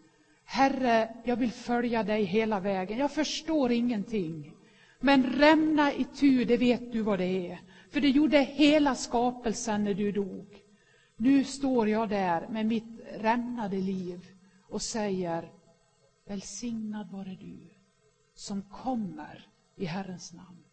Herre, 0.44 1.14
jag 1.24 1.36
vill 1.36 1.52
följa 1.52 2.02
dig 2.02 2.24
hela 2.24 2.60
vägen. 2.60 2.98
Jag 2.98 3.12
förstår 3.12 3.72
ingenting. 3.72 4.52
Men 5.00 5.22
rämna 5.24 5.92
i 5.92 6.04
tu, 6.04 6.44
det 6.44 6.56
vet 6.56 6.92
du 6.92 7.02
vad 7.02 7.18
det 7.18 7.50
är. 7.50 7.60
För 7.90 8.00
det 8.00 8.08
gjorde 8.08 8.38
hela 8.38 8.94
skapelsen 8.94 9.84
när 9.84 9.94
du 9.94 10.12
dog. 10.12 10.46
Nu 11.16 11.44
står 11.44 11.88
jag 11.88 12.08
där 12.08 12.48
med 12.48 12.66
mitt 12.66 13.00
rämnade 13.18 13.76
liv 13.76 14.26
och 14.68 14.82
säger 14.82 15.52
Välsignad 16.28 17.10
vare 17.10 17.36
du 17.40 17.58
som 18.34 18.62
kommer 18.62 19.48
i 19.76 19.84
Herrens 19.84 20.32
namn. 20.32 20.64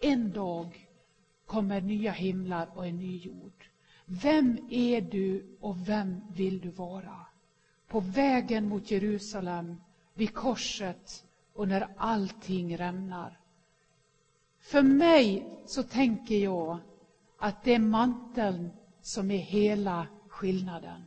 En 0.00 0.32
dag 0.32 0.85
kommer 1.46 1.80
nya 1.80 2.12
himlar 2.12 2.68
och 2.74 2.86
en 2.86 2.98
ny 2.98 3.16
jord. 3.16 3.64
Vem 4.04 4.58
är 4.70 5.00
du 5.00 5.56
och 5.60 5.88
vem 5.88 6.20
vill 6.34 6.60
du 6.60 6.70
vara? 6.70 7.26
På 7.88 8.00
vägen 8.00 8.68
mot 8.68 8.90
Jerusalem, 8.90 9.80
vid 10.14 10.34
korset 10.34 11.24
och 11.52 11.68
när 11.68 11.88
allting 11.96 12.78
rämnar. 12.78 13.40
För 14.60 14.82
mig 14.82 15.46
så 15.66 15.82
tänker 15.82 16.34
jag 16.34 16.78
att 17.38 17.64
det 17.64 17.74
är 17.74 17.78
manteln 17.78 18.70
som 19.00 19.30
är 19.30 19.38
hela 19.38 20.06
skillnaden. 20.28 21.04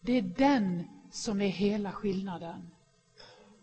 Det 0.00 0.12
är 0.12 0.22
den 0.22 0.84
som 1.10 1.40
är 1.40 1.48
hela 1.48 1.92
skillnaden. 1.92 2.70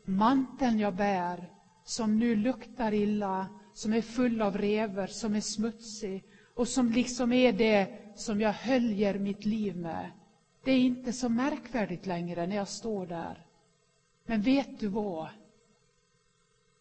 Manteln 0.03 0.79
jag 0.79 0.95
bär, 0.95 1.49
som 1.83 2.19
nu 2.19 2.35
luktar 2.35 2.93
illa, 2.93 3.47
som 3.73 3.93
är 3.93 4.01
full 4.01 4.41
av 4.41 4.57
revor, 4.57 5.07
som 5.07 5.35
är 5.35 5.41
smutsig 5.41 6.23
och 6.53 6.67
som 6.67 6.91
liksom 6.91 7.33
är 7.33 7.53
det 7.53 7.87
som 8.15 8.41
jag 8.41 8.53
höljer 8.53 9.19
mitt 9.19 9.45
liv 9.45 9.77
med. 9.77 10.11
Det 10.63 10.71
är 10.71 10.79
inte 10.79 11.13
så 11.13 11.29
märkvärdigt 11.29 12.05
längre 12.05 12.47
när 12.47 12.55
jag 12.55 12.67
står 12.67 13.05
där. 13.05 13.45
Men 14.25 14.41
vet 14.41 14.79
du 14.79 14.87
vad? 14.87 15.27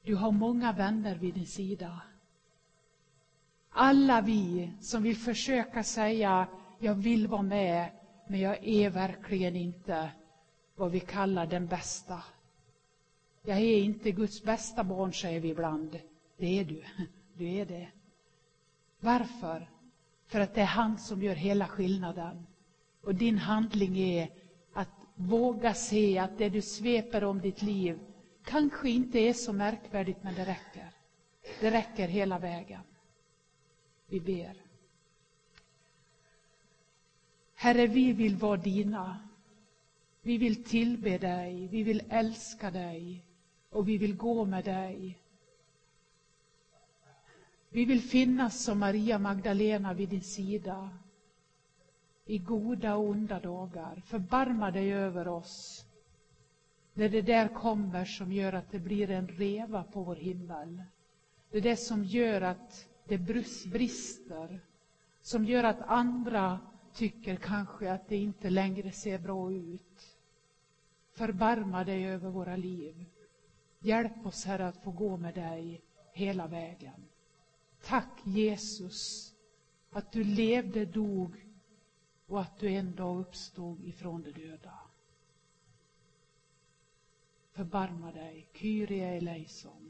Du 0.02 0.14
har 0.14 0.30
många 0.30 0.72
vänner 0.72 1.14
vid 1.14 1.34
din 1.34 1.46
sida. 1.46 2.00
Alla 3.70 4.20
vi 4.20 4.70
som 4.80 5.02
vill 5.02 5.16
försöka 5.16 5.82
säga 5.82 6.46
jag 6.78 6.94
vill 6.94 7.26
vara 7.26 7.42
med, 7.42 7.90
men 8.26 8.40
jag 8.40 8.64
är 8.64 8.90
verkligen 8.90 9.56
inte 9.56 10.10
vad 10.76 10.90
vi 10.90 11.00
kallar 11.00 11.46
den 11.46 11.66
bästa. 11.66 12.22
Jag 13.42 13.58
är 13.58 13.78
inte 13.78 14.10
Guds 14.10 14.42
bästa 14.42 14.84
barn, 14.84 15.12
säger 15.12 15.40
vi 15.40 15.48
ibland. 15.48 15.98
Det 16.40 16.58
är 16.58 16.64
du. 16.64 16.82
Du 17.34 17.48
är 17.48 17.66
det. 17.66 17.88
Varför? 19.00 19.70
För 20.26 20.40
att 20.40 20.54
det 20.54 20.60
är 20.60 20.66
han 20.66 20.98
som 20.98 21.22
gör 21.22 21.34
hela 21.34 21.68
skillnaden. 21.68 22.46
Och 23.00 23.14
din 23.14 23.38
handling 23.38 23.98
är 23.98 24.30
att 24.72 24.88
våga 25.14 25.74
se 25.74 26.18
att 26.18 26.38
det 26.38 26.48
du 26.48 26.62
sveper 26.62 27.24
om 27.24 27.40
ditt 27.40 27.62
liv 27.62 27.98
kanske 28.44 28.90
inte 28.90 29.18
är 29.18 29.32
så 29.32 29.52
märkvärdigt, 29.52 30.22
men 30.22 30.34
det 30.34 30.44
räcker. 30.44 30.90
Det 31.60 31.70
räcker 31.70 32.08
hela 32.08 32.38
vägen. 32.38 32.82
Vi 34.06 34.20
ber. 34.20 34.54
Herre, 37.54 37.86
vi 37.86 38.12
vill 38.12 38.36
vara 38.36 38.56
dina. 38.56 39.18
Vi 40.22 40.38
vill 40.38 40.64
tillbe 40.64 41.18
dig, 41.18 41.68
vi 41.68 41.82
vill 41.82 42.02
älska 42.10 42.70
dig 42.70 43.24
och 43.70 43.88
vi 43.88 43.98
vill 43.98 44.16
gå 44.16 44.44
med 44.44 44.64
dig. 44.64 45.19
Vi 47.72 47.84
vill 47.84 48.02
finnas 48.02 48.64
som 48.64 48.78
Maria 48.78 49.18
Magdalena 49.18 49.94
vid 49.94 50.08
din 50.08 50.22
sida 50.22 50.90
i 52.24 52.38
goda 52.38 52.96
och 52.96 53.08
onda 53.08 53.40
dagar. 53.40 54.02
Förbarma 54.06 54.70
dig 54.70 54.92
över 54.92 55.28
oss 55.28 55.86
när 56.94 57.08
det 57.08 57.22
där 57.22 57.48
kommer 57.48 58.04
som 58.04 58.32
gör 58.32 58.52
att 58.52 58.70
det 58.70 58.78
blir 58.78 59.10
en 59.10 59.28
reva 59.28 59.84
på 59.84 60.02
vår 60.02 60.16
himmel. 60.16 60.82
Det 61.50 61.58
är 61.58 61.62
det 61.62 61.76
som 61.76 62.04
gör 62.04 62.40
att 62.40 62.88
det 63.08 63.18
brister, 63.18 64.60
som 65.20 65.44
gör 65.44 65.64
att 65.64 65.82
andra 65.82 66.60
tycker 66.94 67.36
kanske 67.36 67.92
att 67.92 68.08
det 68.08 68.16
inte 68.16 68.50
längre 68.50 68.92
ser 68.92 69.18
bra 69.18 69.52
ut. 69.52 70.18
Förbarma 71.12 71.84
dig 71.84 72.06
över 72.06 72.30
våra 72.30 72.56
liv. 72.56 73.04
Hjälp 73.78 74.26
oss, 74.26 74.44
Herre, 74.44 74.68
att 74.68 74.82
få 74.84 74.90
gå 74.90 75.16
med 75.16 75.34
dig 75.34 75.80
hela 76.12 76.46
vägen. 76.46 77.09
Tack 77.82 78.20
Jesus 78.24 79.32
att 79.90 80.12
du 80.12 80.24
levde, 80.24 80.84
dog 80.84 81.46
och 82.26 82.40
att 82.40 82.58
du 82.58 82.68
en 82.68 82.94
dag 82.94 83.20
uppstod 83.20 83.84
ifrån 83.84 84.22
de 84.22 84.30
döda. 84.30 84.78
Förbarma 87.52 88.12
dig, 88.12 88.48
Kyrie 88.52 89.08
eleison. 89.08 89.89